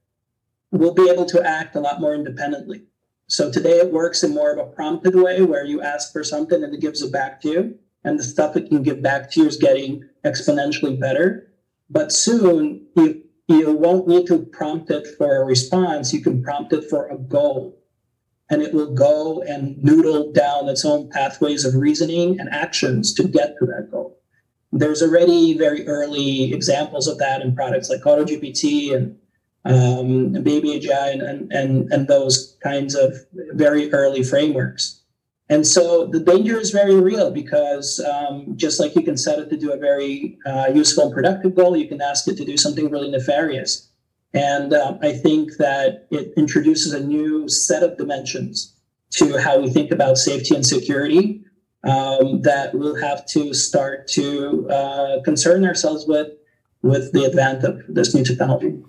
we'll 0.70 0.94
be 0.94 1.10
able 1.10 1.26
to 1.26 1.46
act 1.46 1.76
a 1.76 1.80
lot 1.80 2.00
more 2.00 2.14
independently. 2.14 2.82
So 3.26 3.52
today 3.52 3.76
it 3.78 3.92
works 3.92 4.24
in 4.24 4.32
more 4.32 4.50
of 4.50 4.58
a 4.58 4.72
prompted 4.72 5.14
way 5.14 5.42
where 5.42 5.66
you 5.66 5.82
ask 5.82 6.12
for 6.12 6.24
something 6.24 6.64
and 6.64 6.74
it 6.74 6.80
gives 6.80 7.02
it 7.02 7.12
back 7.12 7.42
to 7.42 7.48
you. 7.48 7.78
And 8.04 8.18
the 8.18 8.22
stuff 8.22 8.56
it 8.56 8.70
can 8.70 8.82
give 8.82 9.02
back 9.02 9.30
to 9.32 9.42
you 9.42 9.46
is 9.46 9.58
getting 9.58 10.08
exponentially 10.24 10.98
better. 10.98 11.52
But 11.90 12.10
soon 12.10 12.86
you, 12.96 13.22
you 13.48 13.74
won't 13.74 14.08
need 14.08 14.26
to 14.28 14.38
prompt 14.38 14.90
it 14.90 15.06
for 15.18 15.36
a 15.36 15.44
response. 15.44 16.14
You 16.14 16.22
can 16.22 16.42
prompt 16.42 16.72
it 16.72 16.88
for 16.88 17.06
a 17.08 17.18
goal. 17.18 17.78
And 18.48 18.62
it 18.62 18.72
will 18.72 18.94
go 18.94 19.42
and 19.42 19.76
noodle 19.84 20.32
down 20.32 20.70
its 20.70 20.86
own 20.86 21.10
pathways 21.10 21.66
of 21.66 21.74
reasoning 21.74 22.40
and 22.40 22.48
actions 22.48 23.12
to 23.14 23.24
get 23.24 23.56
to 23.58 23.66
that 23.66 23.90
goal. 23.90 24.17
There's 24.72 25.02
already 25.02 25.56
very 25.56 25.86
early 25.86 26.52
examples 26.52 27.06
of 27.06 27.18
that 27.18 27.40
in 27.40 27.54
products 27.54 27.88
like 27.88 28.02
AutoGPT 28.02 28.94
and 28.94 29.18
um, 29.64 30.42
Baby 30.42 30.78
AGI 30.78 31.12
and, 31.12 31.52
and, 31.52 31.92
and 31.92 32.08
those 32.08 32.56
kinds 32.62 32.94
of 32.94 33.14
very 33.52 33.92
early 33.92 34.22
frameworks. 34.22 35.00
And 35.50 35.66
so 35.66 36.06
the 36.06 36.20
danger 36.20 36.58
is 36.58 36.70
very 36.70 37.00
real 37.00 37.30
because 37.30 38.00
um, 38.00 38.52
just 38.56 38.78
like 38.78 38.94
you 38.94 39.02
can 39.02 39.16
set 39.16 39.38
it 39.38 39.48
to 39.48 39.56
do 39.56 39.72
a 39.72 39.78
very 39.78 40.38
uh, 40.44 40.70
useful 40.74 41.04
and 41.04 41.14
productive 41.14 41.54
goal, 41.54 41.76
you 41.76 41.88
can 41.88 42.02
ask 42.02 42.28
it 42.28 42.36
to 42.36 42.44
do 42.44 42.58
something 42.58 42.90
really 42.90 43.10
nefarious. 43.10 43.88
And 44.34 44.74
um, 44.74 44.98
I 45.00 45.12
think 45.12 45.56
that 45.56 46.06
it 46.10 46.34
introduces 46.36 46.92
a 46.92 47.00
new 47.00 47.48
set 47.48 47.82
of 47.82 47.96
dimensions 47.96 48.74
to 49.12 49.38
how 49.38 49.58
we 49.58 49.70
think 49.70 49.90
about 49.90 50.18
safety 50.18 50.54
and 50.54 50.66
security 50.66 51.42
um, 51.84 52.42
that 52.42 52.74
we'll 52.74 52.96
have 52.96 53.26
to 53.26 53.54
start 53.54 54.08
to 54.08 54.68
uh, 54.70 55.22
concern 55.22 55.64
ourselves 55.64 56.06
with 56.06 56.32
with 56.82 57.12
the 57.12 57.26
advent 57.26 57.64
of 57.64 57.82
this 57.88 58.14
new 58.14 58.24
technology. 58.24 58.80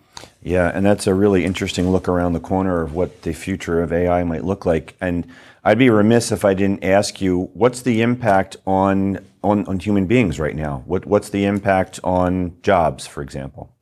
Yeah, 0.42 0.72
and 0.74 0.86
that's 0.86 1.08
a 1.08 1.14
really 1.14 1.44
interesting 1.44 1.90
look 1.92 2.08
around 2.08 2.34
the 2.34 2.40
corner 2.40 2.82
of 2.82 2.94
what 2.94 3.24
the 3.24 3.34
future 3.34 3.82
of 3.82 3.92
AI 3.92 4.24
might 4.24 4.46
look 4.46 4.66
like. 4.66 4.96
And 5.02 5.28
I'd 5.64 5.80
be 5.80 5.90
remiss 5.90 6.32
if 6.32 6.46
I 6.46 6.54
didn't 6.54 6.84
ask 6.84 7.20
you, 7.20 7.50
what's 7.54 7.82
the 7.82 8.02
impact 8.02 8.58
on 8.66 9.26
on, 9.44 9.66
on 9.68 9.80
human 9.80 10.06
beings 10.06 10.40
right 10.40 10.56
now? 10.56 10.84
What 10.86 11.06
what's 11.06 11.30
the 11.30 11.46
impact 11.46 12.00
on 12.04 12.58
jobs, 12.62 13.08
for 13.08 13.22
example? 13.22 13.76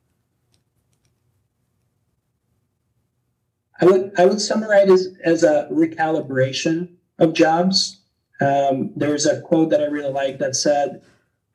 I 3.80 3.84
would 3.84 4.12
I 4.18 4.26
would 4.26 4.40
summarize 4.40 4.90
as, 4.90 5.08
as 5.24 5.42
a 5.44 5.68
recalibration 5.70 6.96
of 7.18 7.32
jobs. 7.32 7.97
Um, 8.40 8.92
there's 8.94 9.26
a 9.26 9.40
quote 9.40 9.70
that 9.70 9.80
I 9.80 9.86
really 9.86 10.12
like 10.12 10.38
that 10.38 10.54
said, 10.54 11.02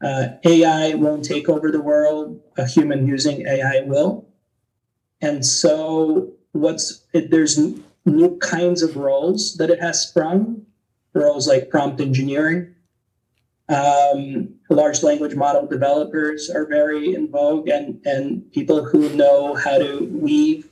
uh, 0.02 0.30
"AI 0.44 0.94
won't 0.96 1.24
take 1.24 1.48
over 1.50 1.72
the 1.72 1.82
world; 1.82 2.42
a 2.58 2.68
human 2.68 3.08
using 3.08 3.48
AI 3.48 3.82
will." 3.86 4.28
And 5.22 5.46
so, 5.46 6.34
what's 6.52 7.06
it, 7.14 7.32
there's 7.32 7.58
new 8.06 8.38
kinds 8.40 8.82
of 8.82 8.98
roles 8.98 9.56
that 9.56 9.70
it 9.70 9.80
has 9.80 10.02
sprung, 10.02 10.66
roles 11.14 11.48
like 11.48 11.70
prompt 11.70 12.02
engineering. 12.02 12.76
Um, 13.70 14.56
large 14.70 15.04
language 15.04 15.36
model 15.36 15.66
developers 15.66 16.50
are 16.50 16.66
very 16.66 17.16
in 17.16 17.30
vogue, 17.30 17.70
and, 17.70 18.02
and 18.06 18.52
people 18.52 18.84
who 18.84 19.10
know 19.16 19.56
how 19.56 19.78
to 19.78 20.06
weave 20.12 20.68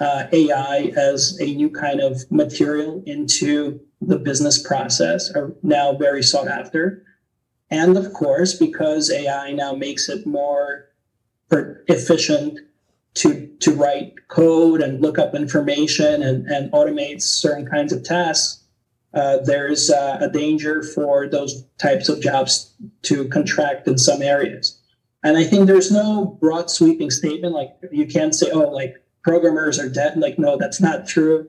uh, 0.00 0.26
AI 0.32 0.92
as 0.96 1.38
a 1.40 1.54
new 1.54 1.70
kind 1.70 2.00
of 2.00 2.30
material 2.30 3.02
into 3.06 3.80
the 4.00 4.18
business 4.18 4.60
process 4.60 5.30
are 5.34 5.52
now 5.62 5.92
very 5.92 6.22
sought 6.22 6.48
after. 6.48 7.04
And 7.70 7.96
of 7.96 8.12
course, 8.12 8.54
because 8.54 9.10
AI 9.10 9.52
now 9.52 9.72
makes 9.74 10.08
it 10.08 10.26
more 10.26 10.88
efficient 11.50 12.60
to 13.14 13.46
to 13.60 13.74
write 13.74 14.14
code 14.28 14.80
and 14.80 15.00
look 15.00 15.18
up 15.18 15.34
information 15.34 16.22
and, 16.22 16.46
and 16.46 16.70
automate 16.72 17.20
certain 17.20 17.66
kinds 17.66 17.92
of 17.92 18.04
tasks, 18.04 18.62
uh, 19.14 19.38
there's 19.38 19.90
uh, 19.90 20.18
a 20.20 20.28
danger 20.28 20.82
for 20.82 21.28
those 21.28 21.64
types 21.78 22.08
of 22.08 22.20
jobs 22.20 22.72
to 23.02 23.28
contract 23.28 23.88
in 23.88 23.98
some 23.98 24.22
areas. 24.22 24.78
And 25.24 25.36
I 25.36 25.44
think 25.44 25.66
there's 25.66 25.90
no 25.90 26.38
broad 26.40 26.70
sweeping 26.70 27.10
statement 27.10 27.54
like 27.54 27.70
you 27.90 28.06
can't 28.06 28.34
say, 28.34 28.50
oh, 28.52 28.70
like 28.70 28.94
programmers 29.22 29.78
are 29.78 29.88
dead. 29.88 30.16
Like, 30.16 30.38
no, 30.38 30.56
that's 30.56 30.80
not 30.80 31.06
true. 31.06 31.48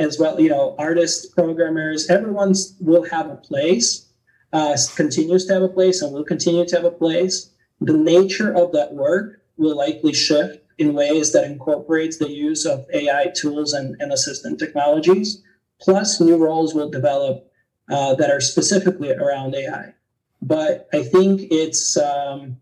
As 0.00 0.18
well, 0.18 0.40
you 0.40 0.48
know, 0.48 0.74
artists, 0.78 1.26
programmers, 1.26 2.08
everyone 2.08 2.54
will 2.80 3.02
have 3.10 3.28
a 3.28 3.36
place, 3.36 4.06
uh, 4.54 4.74
continues 4.96 5.44
to 5.46 5.52
have 5.52 5.62
a 5.62 5.68
place, 5.68 6.00
and 6.00 6.10
will 6.12 6.24
continue 6.24 6.64
to 6.64 6.76
have 6.76 6.86
a 6.86 6.90
place. 6.90 7.50
The 7.82 7.92
nature 7.92 8.50
of 8.50 8.72
that 8.72 8.94
work 8.94 9.42
will 9.58 9.76
likely 9.76 10.14
shift 10.14 10.64
in 10.78 10.94
ways 10.94 11.32
that 11.34 11.44
incorporates 11.44 12.16
the 12.16 12.30
use 12.30 12.64
of 12.64 12.86
AI 12.94 13.26
tools 13.36 13.74
and, 13.74 13.94
and 14.00 14.10
assistant 14.10 14.58
technologies. 14.58 15.42
Plus, 15.82 16.18
new 16.18 16.38
roles 16.38 16.74
will 16.74 16.88
develop 16.88 17.52
uh, 17.90 18.14
that 18.14 18.30
are 18.30 18.40
specifically 18.40 19.12
around 19.12 19.54
AI. 19.54 19.92
But 20.40 20.88
I 20.94 21.02
think 21.02 21.42
it's 21.50 21.98
um, 21.98 22.56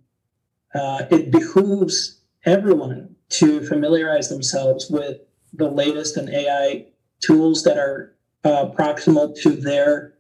uh, 0.75 1.05
it 1.13 1.31
behooves 1.31 2.19
everyone 2.45 3.15
to 3.29 3.65
familiarize 3.65 4.29
themselves 4.29 4.91
with 4.91 5.21
the 5.53 5.71
latest 5.71 6.17
in 6.17 6.29
AI 6.29 6.87
tools 7.21 7.63
that 7.65 7.79
are 7.79 8.15
uh, 8.45 8.67
proximal 8.67 9.39
to 9.43 9.51
their 9.51 10.15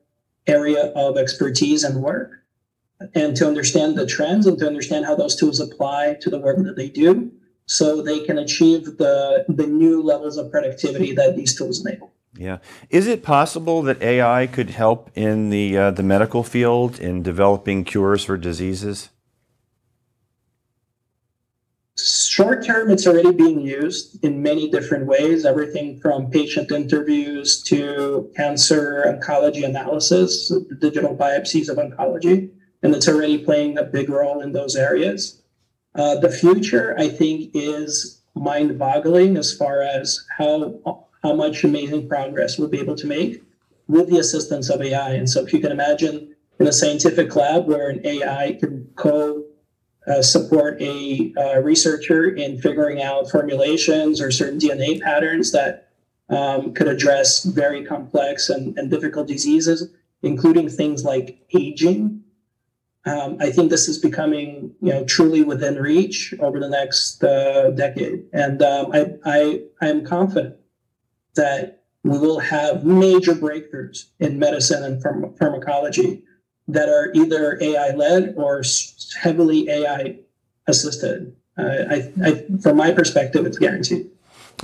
area 0.46 0.86
of 0.94 1.16
expertise 1.16 1.84
and 1.84 2.02
work, 2.02 2.32
and 3.14 3.36
to 3.36 3.46
understand 3.46 3.96
the 3.96 4.06
trends 4.06 4.46
and 4.46 4.58
to 4.58 4.66
understand 4.66 5.04
how 5.04 5.14
those 5.14 5.36
tools 5.36 5.60
apply 5.60 6.16
to 6.20 6.30
the 6.30 6.38
work 6.38 6.56
that 6.58 6.76
they 6.76 6.88
do 6.88 7.30
so 7.66 8.02
they 8.02 8.20
can 8.20 8.38
achieve 8.38 8.96
the, 8.96 9.44
the 9.48 9.66
new 9.66 10.02
levels 10.02 10.36
of 10.36 10.50
productivity 10.50 11.14
that 11.14 11.36
these 11.36 11.54
tools 11.54 11.84
enable. 11.84 12.10
Yeah. 12.34 12.58
Is 12.88 13.06
it 13.06 13.22
possible 13.22 13.82
that 13.82 14.02
AI 14.02 14.46
could 14.46 14.70
help 14.70 15.10
in 15.14 15.50
the, 15.50 15.76
uh, 15.76 15.90
the 15.90 16.02
medical 16.02 16.42
field 16.42 16.98
in 16.98 17.22
developing 17.22 17.84
cures 17.84 18.24
for 18.24 18.36
diseases? 18.36 19.10
Short 22.00 22.64
term, 22.64 22.90
it's 22.90 23.08
already 23.08 23.32
being 23.32 23.60
used 23.60 24.22
in 24.24 24.40
many 24.40 24.70
different 24.70 25.06
ways, 25.06 25.44
everything 25.44 25.98
from 26.00 26.30
patient 26.30 26.70
interviews 26.70 27.60
to 27.64 28.30
cancer 28.36 29.04
oncology 29.06 29.64
analysis, 29.64 30.52
digital 30.78 31.16
biopsies 31.16 31.68
of 31.68 31.76
oncology. 31.76 32.50
And 32.82 32.94
it's 32.94 33.08
already 33.08 33.38
playing 33.38 33.78
a 33.78 33.82
big 33.82 34.08
role 34.08 34.40
in 34.40 34.52
those 34.52 34.76
areas. 34.76 35.42
Uh, 35.96 36.14
the 36.14 36.30
future, 36.30 36.94
I 36.96 37.08
think, 37.08 37.50
is 37.52 38.22
mind-boggling 38.36 39.36
as 39.36 39.52
far 39.52 39.82
as 39.82 40.24
how 40.36 41.06
how 41.24 41.34
much 41.34 41.64
amazing 41.64 42.08
progress 42.08 42.56
we'll 42.58 42.68
be 42.68 42.78
able 42.78 42.94
to 42.94 43.06
make 43.08 43.42
with 43.88 44.08
the 44.08 44.18
assistance 44.18 44.70
of 44.70 44.80
AI. 44.80 45.14
And 45.14 45.28
so, 45.28 45.44
if 45.44 45.52
you 45.52 45.58
can 45.58 45.72
imagine 45.72 46.36
in 46.60 46.68
a 46.68 46.72
scientific 46.72 47.34
lab 47.34 47.66
where 47.66 47.88
an 47.90 48.06
AI 48.06 48.56
can 48.60 48.88
co 48.94 49.42
uh, 50.08 50.22
support 50.22 50.80
a 50.80 51.32
uh, 51.36 51.60
researcher 51.60 52.30
in 52.30 52.60
figuring 52.60 53.02
out 53.02 53.30
formulations 53.30 54.20
or 54.20 54.30
certain 54.30 54.58
DNA 54.58 55.00
patterns 55.00 55.52
that 55.52 55.88
um, 56.30 56.72
could 56.74 56.88
address 56.88 57.44
very 57.44 57.84
complex 57.84 58.48
and, 58.48 58.76
and 58.78 58.90
difficult 58.90 59.26
diseases, 59.26 59.90
including 60.22 60.68
things 60.68 61.04
like 61.04 61.38
aging. 61.56 62.22
Um, 63.04 63.36
I 63.40 63.50
think 63.50 63.70
this 63.70 63.88
is 63.88 63.98
becoming, 63.98 64.74
you 64.82 64.92
know, 64.92 65.04
truly 65.04 65.42
within 65.42 65.76
reach 65.76 66.34
over 66.40 66.58
the 66.58 66.68
next 66.68 67.22
uh, 67.24 67.70
decade, 67.70 68.24
and 68.32 68.60
um, 68.62 68.90
I, 68.92 69.14
I, 69.24 69.62
I 69.80 69.88
am 69.88 70.04
confident 70.04 70.56
that 71.34 71.82
we 72.02 72.18
will 72.18 72.38
have 72.38 72.84
major 72.84 73.34
breakthroughs 73.34 74.06
in 74.18 74.38
medicine 74.38 74.82
and 74.84 75.02
pharm- 75.02 75.38
pharmacology 75.38 76.22
that 76.68 76.88
are 76.88 77.10
either 77.14 77.58
AI 77.60 77.90
led 77.90 78.34
or 78.36 78.62
heavily 79.20 79.68
AI 79.68 80.18
assisted. 80.66 81.34
Uh, 81.56 81.62
I, 81.90 82.12
I, 82.22 82.44
from 82.62 82.76
my 82.76 82.92
perspective, 82.92 83.46
it's 83.46 83.58
guaranteed. 83.58 84.10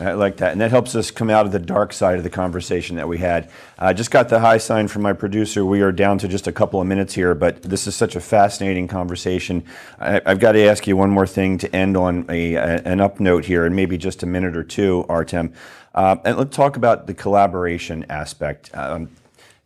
I 0.00 0.12
like 0.12 0.38
that. 0.38 0.52
And 0.52 0.60
that 0.60 0.70
helps 0.70 0.96
us 0.96 1.10
come 1.12 1.30
out 1.30 1.46
of 1.46 1.52
the 1.52 1.58
dark 1.60 1.92
side 1.92 2.18
of 2.18 2.24
the 2.24 2.30
conversation 2.30 2.96
that 2.96 3.06
we 3.06 3.18
had. 3.18 3.48
I 3.78 3.90
uh, 3.90 3.92
just 3.94 4.10
got 4.10 4.28
the 4.28 4.40
high 4.40 4.58
sign 4.58 4.88
from 4.88 5.02
my 5.02 5.12
producer. 5.12 5.64
We 5.64 5.82
are 5.82 5.92
down 5.92 6.18
to 6.18 6.28
just 6.28 6.48
a 6.48 6.52
couple 6.52 6.80
of 6.80 6.86
minutes 6.86 7.14
here, 7.14 7.34
but 7.34 7.62
this 7.62 7.86
is 7.86 7.94
such 7.94 8.16
a 8.16 8.20
fascinating 8.20 8.88
conversation. 8.88 9.64
I, 10.00 10.20
have 10.26 10.40
got 10.40 10.52
to 10.52 10.66
ask 10.66 10.86
you 10.88 10.96
one 10.96 11.10
more 11.10 11.28
thing 11.28 11.58
to 11.58 11.74
end 11.74 11.96
on 11.96 12.26
a, 12.28 12.54
a, 12.54 12.82
an 12.84 13.00
up 13.00 13.20
note 13.20 13.44
here, 13.44 13.64
and 13.64 13.76
maybe 13.76 13.96
just 13.96 14.24
a 14.24 14.26
minute 14.26 14.56
or 14.56 14.64
two, 14.64 15.06
Artem. 15.08 15.52
Uh, 15.94 16.16
and 16.24 16.36
let's 16.36 16.56
talk 16.56 16.76
about 16.76 17.06
the 17.06 17.14
collaboration 17.14 18.04
aspect. 18.08 18.70
Um, 18.74 19.10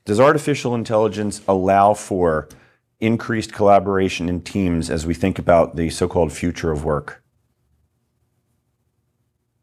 does 0.09 0.19
artificial 0.19 0.75
intelligence 0.75 1.43
allow 1.47 1.93
for 1.93 2.49
increased 2.99 3.53
collaboration 3.53 4.27
in 4.27 4.41
teams 4.41 4.89
as 4.89 5.05
we 5.05 5.13
think 5.13 5.39
about 5.39 5.77
the 5.77 5.91
so 5.91 6.09
called 6.09 6.33
future 6.33 6.73
of 6.73 6.83
work? 6.83 7.23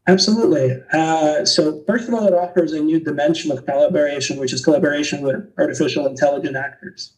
Absolutely. 0.05 0.83
Uh, 0.93 1.43
so 1.45 1.83
first 1.87 2.07
of 2.07 2.13
all, 2.13 2.27
it 2.27 2.33
offers 2.35 2.73
a 2.73 2.79
new 2.79 2.99
dimension 2.99 3.51
of 3.51 3.65
collaboration, 3.65 4.37
which 4.37 4.53
is 4.53 4.63
collaboration 4.63 5.23
with 5.23 5.51
artificial 5.57 6.05
intelligent 6.05 6.55
actors. 6.55 7.13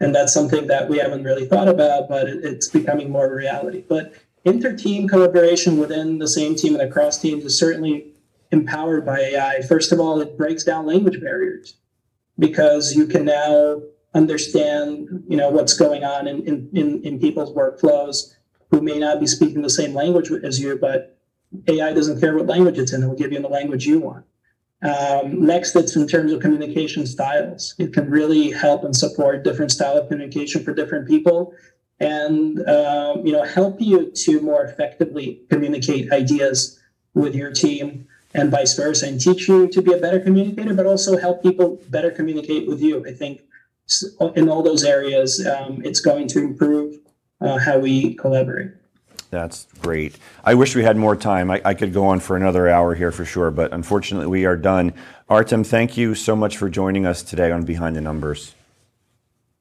And 0.00 0.14
that's 0.14 0.32
something 0.32 0.66
that 0.68 0.88
we 0.88 0.96
haven't 0.96 1.24
really 1.24 1.44
thought 1.44 1.68
about, 1.68 2.08
but 2.08 2.30
it, 2.30 2.42
it's 2.42 2.68
becoming 2.68 3.10
more 3.10 3.26
of 3.26 3.32
a 3.32 3.34
reality. 3.34 3.84
But 3.86 4.14
inter-team 4.46 5.06
collaboration 5.06 5.76
within 5.76 6.16
the 6.16 6.28
same 6.28 6.54
team 6.56 6.72
and 6.72 6.82
across 6.82 7.20
teams 7.20 7.44
is 7.44 7.58
certainly 7.58 8.14
empowered 8.50 9.04
by 9.04 9.18
AI. 9.18 9.60
First 9.68 9.92
of 9.92 10.00
all, 10.00 10.18
it 10.22 10.38
breaks 10.38 10.64
down 10.64 10.86
language 10.86 11.20
barriers 11.20 11.74
because 12.40 12.94
you 12.94 13.06
can 13.06 13.26
now 13.26 13.80
understand, 14.14 15.08
you 15.28 15.36
know, 15.36 15.50
what's 15.50 15.74
going 15.74 16.02
on 16.02 16.26
in, 16.26 16.44
in, 16.74 17.02
in, 17.04 17.20
people's 17.20 17.52
workflows 17.52 18.34
who 18.70 18.80
may 18.80 18.98
not 18.98 19.20
be 19.20 19.26
speaking 19.26 19.62
the 19.62 19.70
same 19.70 19.94
language 19.94 20.30
as 20.42 20.58
you, 20.58 20.76
but 20.76 21.16
AI 21.68 21.92
doesn't 21.92 22.18
care 22.18 22.34
what 22.34 22.46
language 22.46 22.78
it's 22.78 22.92
in. 22.92 23.02
It 23.02 23.06
will 23.06 23.14
give 23.14 23.30
you 23.30 23.40
the 23.40 23.48
language 23.48 23.86
you 23.86 24.00
want. 24.00 24.24
Um, 24.82 25.44
next, 25.44 25.76
it's 25.76 25.94
in 25.94 26.08
terms 26.08 26.32
of 26.32 26.40
communication 26.40 27.06
styles. 27.06 27.74
It 27.78 27.92
can 27.92 28.10
really 28.10 28.50
help 28.50 28.82
and 28.82 28.96
support 28.96 29.44
different 29.44 29.70
style 29.70 29.98
of 29.98 30.08
communication 30.08 30.64
for 30.64 30.72
different 30.72 31.06
people, 31.06 31.52
and 31.98 32.66
um, 32.66 33.26
you 33.26 33.32
know 33.32 33.42
help 33.42 33.78
you 33.78 34.10
to 34.10 34.40
more 34.40 34.64
effectively 34.64 35.42
communicate 35.50 36.10
ideas 36.12 36.80
with 37.12 37.34
your 37.34 37.50
team 37.50 38.06
and 38.34 38.50
vice 38.50 38.74
versa, 38.74 39.06
and 39.06 39.20
teach 39.20 39.48
you 39.48 39.68
to 39.68 39.82
be 39.82 39.92
a 39.92 39.98
better 39.98 40.20
communicator, 40.20 40.74
but 40.74 40.86
also 40.86 41.18
help 41.18 41.42
people 41.42 41.80
better 41.88 42.10
communicate 42.10 42.68
with 42.68 42.80
you. 42.80 43.04
I 43.06 43.12
think 43.12 43.42
in 44.36 44.48
all 44.48 44.62
those 44.62 44.84
areas, 44.84 45.44
um, 45.46 45.82
it's 45.84 46.00
going 46.00 46.28
to 46.28 46.38
improve 46.38 46.98
uh, 47.40 47.58
how 47.58 47.78
we 47.78 48.14
collaborate. 48.14 48.72
That's 49.30 49.66
great. 49.80 50.16
I 50.44 50.54
wish 50.54 50.74
we 50.74 50.82
had 50.82 50.96
more 50.96 51.14
time. 51.14 51.50
I, 51.50 51.62
I, 51.64 51.74
could 51.74 51.92
go 51.92 52.06
on 52.06 52.18
for 52.18 52.36
another 52.36 52.68
hour 52.68 52.96
here 52.96 53.12
for 53.12 53.24
sure, 53.24 53.52
but 53.52 53.72
unfortunately 53.72 54.26
we 54.26 54.44
are 54.44 54.56
done. 54.56 54.92
Artem, 55.28 55.62
thank 55.62 55.96
you 55.96 56.16
so 56.16 56.34
much 56.34 56.56
for 56.56 56.68
joining 56.68 57.06
us 57.06 57.22
today 57.22 57.52
on 57.52 57.64
Behind 57.64 57.94
the 57.94 58.00
Numbers. 58.00 58.54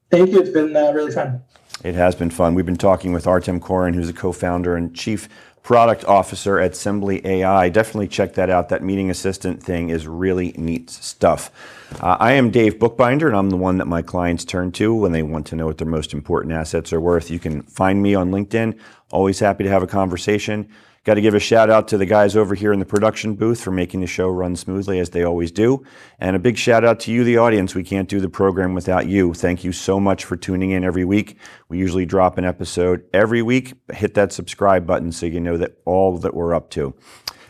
Thank 0.10 0.32
you. 0.32 0.40
It's 0.40 0.50
been 0.50 0.76
uh, 0.76 0.92
really 0.92 1.12
fun. 1.12 1.44
It 1.84 1.94
has 1.94 2.16
been 2.16 2.32
fun. 2.32 2.56
We've 2.56 2.66
been 2.66 2.78
talking 2.78 3.14
with 3.14 3.28
Artem 3.28 3.60
Koren, 3.60 3.94
who's 3.94 4.10
a 4.10 4.14
co-founder 4.14 4.76
and 4.76 4.94
chief 4.96 5.30
product 5.64 6.06
officer 6.06 6.60
at 6.60 6.72
Sembly 6.72 7.24
AI. 7.26 7.70
Definitely 7.70 8.08
check 8.08 8.34
that 8.36 8.50
out. 8.50 8.70
That 8.70 8.84
meeting 8.84 9.10
assistant 9.10 9.62
thing 9.62 9.90
is 9.90 10.08
really 10.08 10.54
neat 10.58 10.90
stuff. 10.90 11.52
Uh, 12.00 12.18
I 12.20 12.34
am 12.34 12.52
Dave 12.52 12.80
Bookbinder, 12.80 13.28
and 13.28 13.36
I'm 13.36 13.50
the 13.50 13.58
one 13.58 13.78
that 13.78 13.88
my 13.88 14.02
clients 14.02 14.46
turn 14.46 14.72
to 14.74 14.94
when 14.94 15.12
they 15.12 15.24
want 15.24 15.48
to 15.48 15.56
know 15.56 15.66
what 15.66 15.78
their 15.78 15.88
most 15.88 16.14
important 16.14 16.54
assets 16.54 16.94
are 16.94 17.02
worth. 17.02 17.30
You 17.30 17.40
can 17.40 17.64
find 17.64 18.02
me 18.02 18.16
on 18.16 18.32
LinkedIn. 18.32 18.78
Always 19.12 19.40
happy 19.40 19.64
to 19.64 19.70
have 19.70 19.84
a 19.84 19.88
conversation. 19.88 20.70
Got 21.10 21.16
to 21.16 21.22
give 21.22 21.34
a 21.34 21.40
shout 21.40 21.72
out 21.72 21.88
to 21.88 21.98
the 21.98 22.06
guys 22.06 22.36
over 22.36 22.54
here 22.54 22.72
in 22.72 22.78
the 22.78 22.86
production 22.86 23.34
booth 23.34 23.60
for 23.62 23.72
making 23.72 24.02
the 24.02 24.06
show 24.06 24.30
run 24.30 24.56
smoothly 24.56 25.00
as 25.00 25.10
they 25.10 25.24
always 25.24 25.52
do. 25.52 25.84
And 26.20 26.36
a 26.36 26.40
big 26.40 26.56
shout 26.56 26.86
out 26.86 27.00
to 27.00 27.12
you, 27.12 27.24
the 27.24 27.38
audience. 27.38 27.74
We 27.74 27.84
can't 27.84 28.08
do 28.08 28.20
the 28.20 28.30
program 28.30 28.76
without 28.76 29.08
you. 29.08 29.34
Thank 29.34 29.64
you 29.64 29.72
so 29.72 30.00
much 30.00 30.24
for 30.24 30.38
tuning 30.38 30.70
in 30.70 30.84
every 30.84 31.06
week. 31.06 31.40
We 31.68 31.80
usually 31.80 32.06
drop 32.06 32.38
an 32.38 32.46
episode 32.46 33.06
every 33.12 33.42
week. 33.42 33.74
Hit 33.92 34.14
that 34.14 34.32
subscribe 34.32 34.86
button 34.86 35.12
so 35.12 35.26
you 35.26 35.40
know 35.40 35.58
that 35.58 35.80
all 35.84 36.16
that 36.20 36.36
we're 36.36 36.54
up 36.54 36.70
to. 36.70 36.94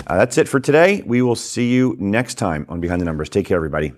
Uh, 0.07 0.17
that's 0.17 0.37
it 0.37 0.47
for 0.47 0.61
today. 0.61 1.03
We 1.05 1.21
will 1.21 1.35
see 1.35 1.69
you 1.69 1.97
next 1.99 2.35
time 2.35 2.65
on 2.69 2.79
Behind 2.79 3.01
the 3.01 3.05
Numbers. 3.05 3.27
Take 3.27 3.47
care, 3.47 3.57
everybody. 3.57 3.91